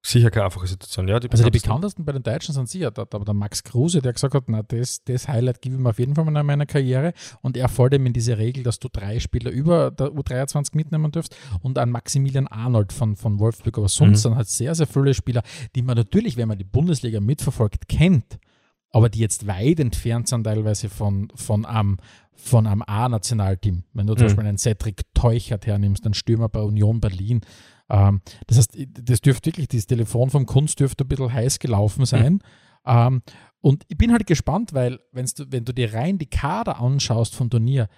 [0.05, 1.14] keine einfache Situation, ja.
[1.14, 4.34] also die bekanntesten- bei den Deutschen sind sicher der, der, der Max Kruse, der gesagt
[4.34, 7.12] hat, na, das, das Highlight gebe ich mir auf jeden Fall mal in meiner Karriere.
[7.40, 11.12] Und er folgt ihm in diese Regel, dass du drei Spieler über der U23 mitnehmen
[11.12, 13.78] dürfst und an Maximilian Arnold von, von Wolfsburg.
[13.78, 14.22] Aber sonst Mhm.
[14.30, 15.42] sind halt sehr, sehr viele Spieler,
[15.76, 18.38] die man natürlich, wenn man die Bundesliga mitverfolgt, kennt,
[18.90, 21.98] aber die jetzt weit entfernt sind teilweise von, von einem,
[22.34, 23.84] von einem A-Nationalteam.
[23.94, 24.28] Wenn du zum Mhm.
[24.30, 27.40] Beispiel einen Cedric Teuchert hernimmst, einen Stürmer bei Union Berlin,
[28.47, 32.43] das heißt, das dürfte wirklich, dieses Telefon vom Kunst dürfte ein bisschen heiß gelaufen sein.
[32.86, 33.22] Ähm,
[33.61, 37.51] und ich bin halt gespannt, weil du, wenn du dir rein die Kader anschaust vom
[37.51, 37.88] Turnier,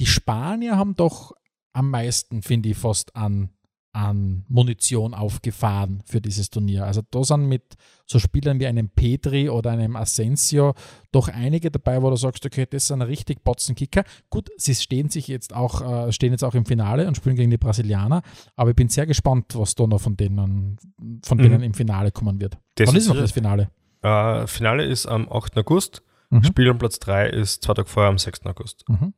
[0.00, 1.32] die Spanier haben doch
[1.72, 3.50] am meisten, finde ich, fast an,
[3.92, 6.84] an Munition aufgefahren für dieses Turnier.
[6.84, 7.74] Also da sind mit
[8.06, 10.74] so Spielern wie einem Petri oder einem Asensio
[11.10, 14.04] doch einige dabei, wo du sagst, okay, das sind richtig Botzenkicker.
[14.30, 17.50] Gut, sie stehen sich jetzt auch, äh, stehen jetzt auch im Finale und spielen gegen
[17.50, 18.22] die Brasilianer,
[18.56, 20.76] aber ich bin sehr gespannt, was da noch von denen,
[21.24, 21.42] von Mhm.
[21.42, 22.58] denen im Finale kommen wird.
[22.76, 23.70] Das Wann ist noch das Finale?
[24.02, 25.56] Äh, Finale ist am 8.
[25.58, 26.44] August, Mhm.
[26.44, 28.46] Spiel um Platz 3 ist zwei Tage vorher am 6.
[28.46, 28.84] August.
[28.88, 29.14] Mhm.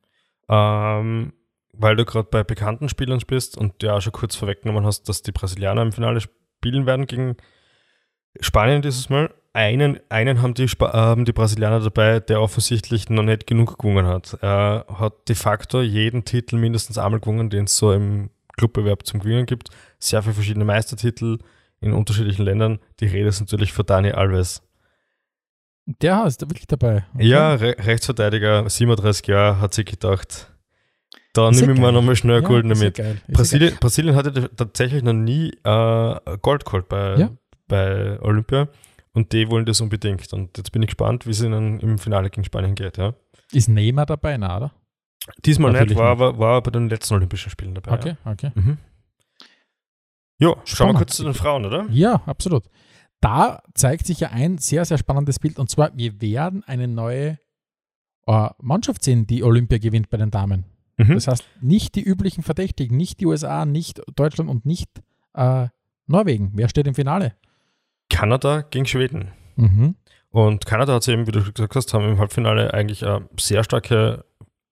[0.48, 1.32] Ähm,
[1.80, 5.08] weil du gerade bei bekannten Spielern bist und du ja auch schon kurz vorweggenommen hast,
[5.08, 7.36] dass die Brasilianer im Finale spielen werden gegen
[8.40, 9.32] Spanien dieses Mal.
[9.52, 14.06] Einen, einen haben, die, Spa haben die Brasilianer dabei, der offensichtlich noch nicht genug gewonnen
[14.06, 14.38] hat.
[14.42, 19.20] Er hat de facto jeden Titel mindestens einmal gewonnen, den es so im Clubbewerb zum
[19.20, 19.70] Gewinnen gibt.
[19.98, 21.38] Sehr viele verschiedene Meistertitel
[21.80, 22.78] in unterschiedlichen Ländern.
[23.00, 24.62] Die Rede ist natürlich von Dani Alves.
[25.86, 27.04] Der ist da wirklich dabei.
[27.14, 27.26] Okay.
[27.26, 30.52] Ja, Re Rechtsverteidiger, 37 Jahre, hat sich gedacht,
[31.32, 31.92] da ja nehme ich mir geil.
[31.92, 32.98] nochmal schnell Ja, ist ja mit.
[32.98, 37.30] ja Brasilien, Brasilien hatte tatsächlich noch nie äh, Gold geholt bei, Ja.
[37.68, 38.68] bei Olympia
[39.12, 40.32] und die wollen das unbedingt.
[40.32, 42.96] Und jetzt bin ich gespannt, wie es ihnen im Finale gegen Spanien geht.
[42.98, 43.14] Ja.
[43.52, 44.72] Ist Neymar dabei, na, oder?
[45.44, 46.22] Diesmal nicht, Natürlich war, nicht.
[46.22, 47.92] aber war bei den letzten Olympischen Spielen dabei.
[47.92, 48.52] Okay, okay.
[48.54, 48.62] Ja.
[48.62, 48.78] Mhm.
[50.38, 51.86] Jo, schauen wir kurz zu den Frauen, oder?
[51.90, 52.64] Ja, absolut.
[53.20, 55.58] Da zeigt sich ja ein sehr, sehr spannendes Bild.
[55.58, 57.38] Und zwar, wir werden eine neue
[58.26, 60.64] äh, Mannschaft sehen, die Olympia gewinnt bei den Damen.
[61.08, 61.14] Mhm.
[61.14, 64.88] Das heißt, nicht die üblichen Verdächtigen, nicht die USA, nicht Deutschland und nicht
[65.34, 65.68] äh,
[66.06, 66.50] Norwegen.
[66.54, 67.34] Wer steht im Finale?
[68.10, 69.28] Kanada gegen Schweden.
[69.56, 69.94] Mhm.
[70.30, 73.64] Und Kanada hat sie eben, wie du gesagt hast, haben im Halbfinale eigentlich eine sehr
[73.64, 74.24] starke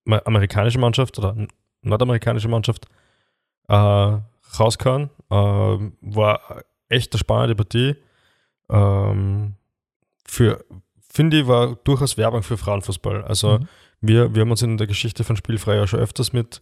[0.06, 1.36] amerikanische Mannschaft oder
[1.82, 2.86] nordamerikanische Mannschaft
[3.68, 3.74] äh,
[4.58, 5.10] rausgehauen.
[5.30, 7.96] Ähm, war echt eine spannende Partie.
[8.70, 9.54] Ähm,
[10.24, 10.64] für,
[11.08, 13.24] finde ich, war durchaus Werbung für Frauenfußball.
[13.24, 13.68] Also Mhm.
[14.00, 16.60] Wir, wir haben uns in der Geschichte von Spielfrei ja schon öfters mit,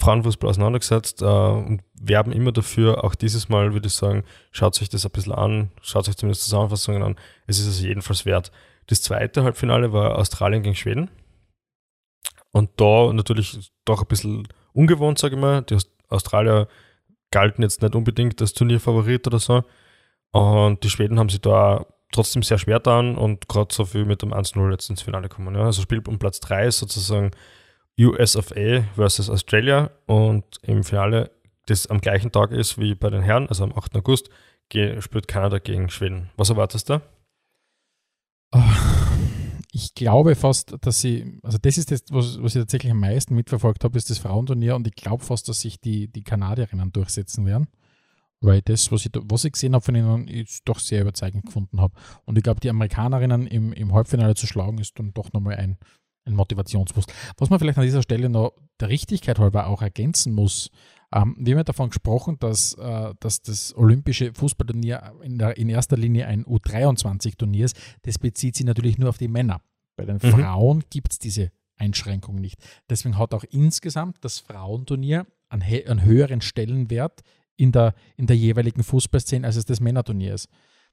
[0.00, 3.04] Frauenfußball auseinandergesetzt äh, und werben immer dafür.
[3.04, 6.44] Auch dieses Mal würde ich sagen, schaut euch das ein bisschen an, schaut euch zumindest
[6.44, 7.16] Zusammenfassungen an.
[7.46, 8.50] Es ist also jedenfalls wert.
[8.86, 11.10] Das zweite Halbfinale war Australien gegen Schweden.
[12.52, 15.62] Und da natürlich doch ein bisschen ungewohnt, sage ich mal.
[15.62, 15.78] Die
[16.08, 16.68] Australier
[17.30, 19.62] galten jetzt nicht unbedingt als Turnierfavorit oder so.
[20.32, 24.22] Und die Schweden haben sich da trotzdem sehr schwer getan und gerade so viel mit
[24.22, 25.54] dem 1-0 jetzt ins Finale kommen.
[25.54, 25.64] Ja.
[25.64, 27.32] Also Spiel um Platz 3 ist sozusagen
[27.98, 31.30] US of A versus Australia und im Finale,
[31.66, 33.96] das am gleichen Tag ist wie bei den Herren, also am 8.
[33.96, 34.30] August,
[34.70, 36.30] spielt Kanada gegen Schweden.
[36.36, 37.02] Was erwartest du?
[39.72, 43.34] Ich glaube fast, dass sie, also das ist das, was, was ich tatsächlich am meisten
[43.34, 47.46] mitverfolgt habe, ist das Frauenturnier und ich glaube fast, dass sich die, die Kanadierinnen durchsetzen
[47.46, 47.68] werden
[48.42, 51.80] weil das, was ich, was ich gesehen habe von ihnen, ich doch sehr überzeugend gefunden
[51.80, 51.94] habe.
[52.24, 55.78] Und ich glaube, die Amerikanerinnen im, im Halbfinale zu schlagen, ist dann doch nochmal ein,
[56.24, 57.12] ein Motivationsboost.
[57.38, 60.70] Was man vielleicht an dieser Stelle noch der Richtigkeit halber auch ergänzen muss,
[61.14, 65.68] ähm, wir haben ja davon gesprochen, dass, äh, dass das olympische Fußballturnier in, der, in
[65.68, 67.76] erster Linie ein U23-Turnier ist.
[68.02, 69.60] Das bezieht sich natürlich nur auf die Männer.
[69.96, 70.30] Bei den mhm.
[70.30, 72.56] Frauen gibt es diese Einschränkung nicht.
[72.88, 77.22] Deswegen hat auch insgesamt das Frauenturnier einen, einen höheren Stellenwert
[77.56, 80.48] in der, in der jeweiligen Fußballszene, als es das Männerturnier ist.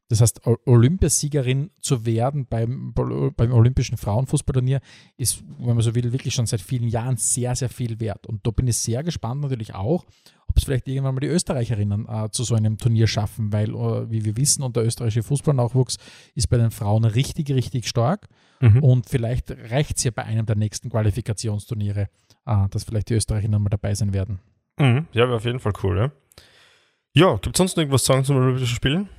[0.09, 4.81] Das heißt, Olympiasiegerin zu werden beim, beim Olympischen Frauenfußballturnier
[5.17, 8.25] ist, wenn man so will, wirklich schon seit vielen Jahren sehr, sehr viel wert.
[8.25, 10.03] Und da bin ich sehr gespannt natürlich auch,
[10.47, 14.09] ob es vielleicht irgendwann mal die Österreicherinnen äh, zu so einem Turnier schaffen, weil, äh,
[14.09, 15.97] wie wir wissen, und der österreichische Fußballnachwuchs
[16.33, 18.27] ist bei den Frauen richtig, richtig stark.
[18.61, 18.81] Mhm.
[18.81, 22.09] Und vielleicht reicht es ja bei einem der nächsten Qualifikationsturniere,
[22.47, 24.39] äh, dass vielleicht die Österreicherinnen mal dabei sein werden.
[24.79, 25.05] Mhm.
[25.11, 26.11] Ja, wäre auf jeden Fall cool, ja.
[27.13, 29.09] Ja, gibt es sonst noch irgendwas zu sagen zum Olympischen Spielen?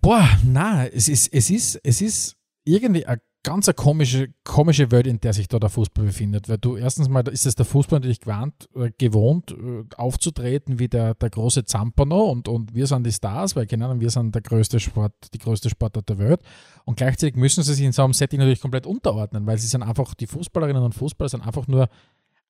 [0.00, 5.06] Boah, na, es ist, es ist, es ist irgendwie eine ganz eine komische, komische Welt,
[5.06, 6.48] in der sich da der Fußball befindet.
[6.48, 10.88] Weil du erstens mal ist es der Fußball natürlich gewarnt, äh, gewohnt, äh, aufzutreten wie
[10.88, 14.34] der, der große Zampano und, und wir sind die Stars, weil keine Ahnung, wir sind
[14.34, 16.40] der größte Sport, die größte Sportart der Welt.
[16.86, 19.82] Und gleichzeitig müssen sie sich in so einem Setting natürlich komplett unterordnen, weil sie sind
[19.82, 21.88] einfach, die Fußballerinnen und Fußballer sind einfach nur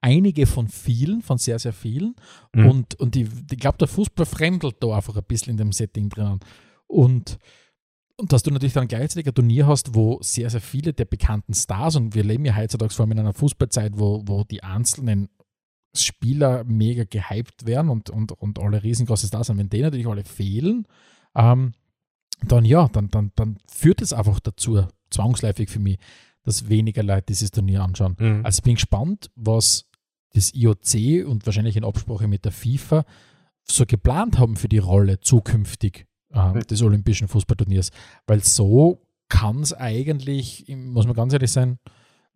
[0.05, 2.14] einige von vielen, von sehr, sehr vielen.
[2.55, 2.66] Mhm.
[2.66, 6.11] Und, und ich, ich glaube, der Fußball fremdelt da einfach ein bisschen in dem Setting
[6.11, 6.40] drinnen.
[6.86, 7.38] Und,
[8.16, 11.55] und dass du natürlich dann gleichzeitig ein Turnier hast, wo sehr, sehr viele der bekannten
[11.55, 15.30] Stars, und wir leben ja heutzutage vor allem in einer Fußballzeit, wo, wo die einzelnen
[15.96, 20.24] Spieler mega gehypt werden und, und, und alle riesengroße Stars sind, wenn die natürlich alle
[20.24, 20.86] fehlen,
[21.34, 21.72] ähm,
[22.46, 25.98] dann ja, dann, dann, dann führt es einfach dazu, zwangsläufig für mich,
[26.42, 28.16] dass weniger Leute dieses Turnier anschauen.
[28.18, 28.44] Mhm.
[28.44, 29.88] Also ich bin gespannt, was
[30.35, 33.05] das IOC und wahrscheinlich in Absprache mit der FIFA
[33.62, 37.91] so geplant haben für die Rolle zukünftig äh, des Olympischen Fußballturniers.
[38.26, 41.78] Weil so kann es eigentlich, muss man ganz ehrlich sein,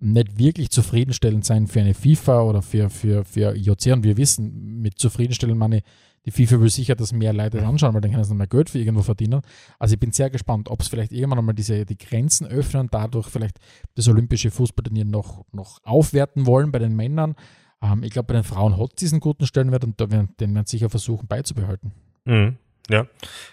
[0.00, 3.86] nicht wirklich zufriedenstellend sein für eine FIFA oder für, für, für IOC.
[3.86, 5.82] Und wir wissen, mit zufriedenstellend meine,
[6.24, 8.46] die FIFA will sicher, dass mehr Leute das anschauen, weil dann können sie noch mehr
[8.46, 9.40] Geld für irgendwo verdienen.
[9.78, 12.94] Also ich bin sehr gespannt, ob es vielleicht irgendwann einmal diese, die Grenzen öffnen und
[12.94, 13.58] dadurch vielleicht
[13.94, 17.34] das olympische Fußballturnier noch, noch aufwerten wollen bei den Männern.
[17.82, 20.54] Ähm, ich glaube, bei den Frauen hat es diesen guten Stellenwert und da werden, den
[20.54, 21.92] werden sicher versuchen beizubehalten.
[22.24, 22.56] Mhm.
[22.90, 23.06] Ja,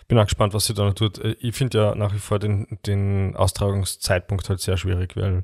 [0.07, 1.19] bin auch gespannt, was sie da noch tut.
[1.19, 5.43] Äh, ich finde ja nach wie vor den, den Austragungszeitpunkt halt sehr schwierig, weil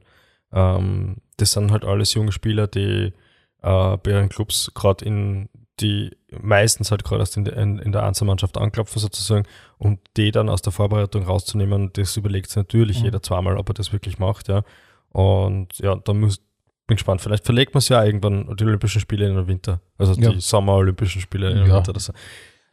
[0.53, 3.13] ähm, das sind halt alles junge Spieler, die
[3.61, 5.49] äh, bei ihren Clubs gerade in
[5.81, 9.45] die meistens halt gerade erst in, in, in der Einzelmannschaft anklopfen sozusagen
[9.77, 13.05] und die dann aus der Vorbereitung rauszunehmen, das überlegt sich natürlich mhm.
[13.05, 14.63] jeder zweimal, ob er das wirklich macht, ja.
[15.09, 16.41] Und ja, da muss,
[16.87, 17.21] bin gespannt.
[17.21, 19.81] Vielleicht verlegt man es ja irgendwann die Olympischen Spiele in den Winter.
[19.97, 20.31] Also ja.
[20.31, 21.77] die Sommer-Olympischen Spiele in den ja.
[21.77, 21.93] Winter.
[21.93, 22.11] Das.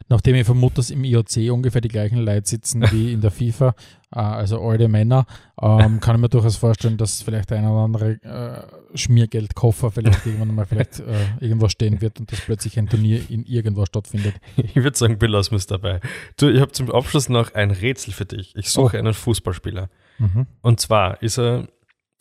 [0.07, 3.75] Nachdem ich vermute, dass im IOC ungefähr die gleichen Leute sitzen wie in der FIFA,
[4.11, 5.25] äh, also alte Männer,
[5.61, 10.55] ähm, kann ich mir durchaus vorstellen, dass vielleicht ein oder andere äh, Schmiergeldkoffer vielleicht irgendwann
[10.55, 14.35] mal vielleicht äh, irgendwo stehen wird und dass plötzlich ein Turnier in irgendwo stattfindet.
[14.57, 15.99] Ich würde sagen, belassen wir es dabei.
[16.37, 18.55] Du, ich habe zum Abschluss noch ein Rätsel für dich.
[18.55, 18.99] Ich suche oh.
[18.99, 19.89] einen Fußballspieler.
[20.17, 20.47] Mhm.
[20.61, 21.67] Und zwar ist er,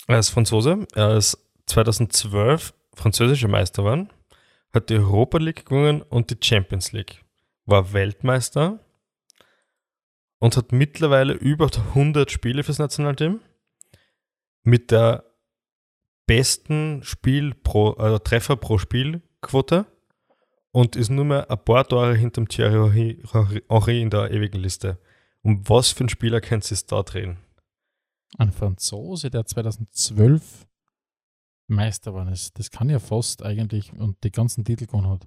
[0.06, 4.12] er ist Franzose, er ist 2012 französischer Meister waren,
[4.72, 7.24] hat die Europa League gewonnen und die Champions League,
[7.66, 8.80] war Weltmeister
[10.38, 13.40] und hat mittlerweile über 100 Spiele fürs Nationalteam
[14.62, 15.24] mit der
[16.26, 19.86] besten Spiel pro, also Treffer pro Spielquote
[20.72, 23.22] und ist nur mehr ein paar Tore hinter Thierry
[23.68, 24.98] Henry in der ewigen Liste.
[25.42, 27.38] Um was für einen Spieler könnt ihr da drehen?
[28.36, 30.66] Ein Franzose, der 2012
[31.68, 32.52] Meister war es.
[32.52, 35.26] Das kann ja fast eigentlich und die ganzen Titel gewonnen hat.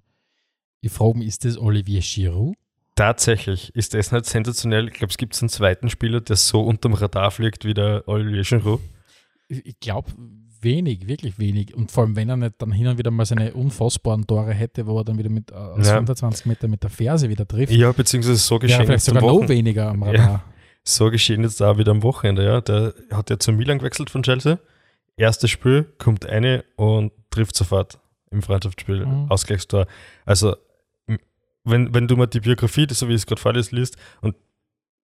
[0.81, 2.55] Ich frage mich, ist das Olivier Giroud?
[2.95, 4.87] Tatsächlich ist das nicht sensationell.
[4.87, 8.43] Ich glaube, es gibt einen zweiten Spieler, der so unterm Radar fliegt wie der Olivier
[8.43, 8.81] Giroud.
[9.47, 10.11] Ich glaube,
[10.61, 11.75] wenig, wirklich wenig.
[11.75, 14.85] Und vor allem, wenn er nicht dann hin und wieder mal seine unfassbaren Tore hätte,
[14.87, 15.93] wo er dann wieder mit äh, aus Ja.
[15.95, 19.89] 120 Meter mit der Ferse wieder trifft, Ja, beziehungsweise so geschehen vielleicht sogar noch weniger
[19.89, 20.43] am Radar.
[20.83, 22.61] So geschehen jetzt auch wieder am Wochenende, ja.
[22.61, 24.59] Der hat ja zu Milan gewechselt von Chelsea.
[25.21, 27.99] Erstes Spiel, kommt eine und trifft sofort
[28.31, 29.29] im Freundschaftsspiel Mhm.
[29.29, 29.85] Ausgleichstor.
[30.25, 30.55] Also,
[31.63, 34.35] wenn, wenn du mal die Biografie, so wie ich es gerade vorlese, liest und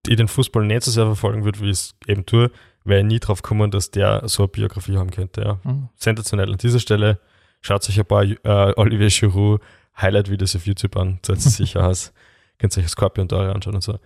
[0.08, 2.50] ich den Fußball nicht so sehr verfolgen würde, wie ich es eben tue,
[2.84, 5.60] wäre ich nie drauf gekommen, dass der so eine Biografie haben könnte, ja.
[5.64, 5.88] Mhm.
[5.96, 6.50] Sensationell.
[6.50, 7.20] An dieser Stelle
[7.60, 9.60] schaut euch ein paar äh, Olivier Giroud
[10.00, 12.14] Highlight-Videos auf YouTube an, es sicher aus.
[12.58, 13.98] Könnt ihr euch Scorpion-Tore anschauen und so.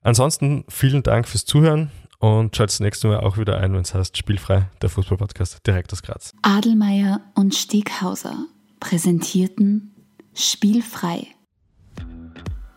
[0.00, 1.90] Ansonsten vielen Dank fürs Zuhören
[2.20, 5.92] und schaut das nächste Mal auch wieder ein, wenn es heißt Spielfrei, der Fußball-Podcast direkt
[5.92, 6.32] aus Graz.
[6.42, 8.46] Adelmeier und Steghauser
[8.78, 9.94] präsentierten
[10.34, 11.26] Spielfrei.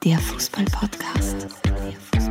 [0.03, 1.47] Der Fußball-Podcast.
[1.63, 2.22] Der Fußball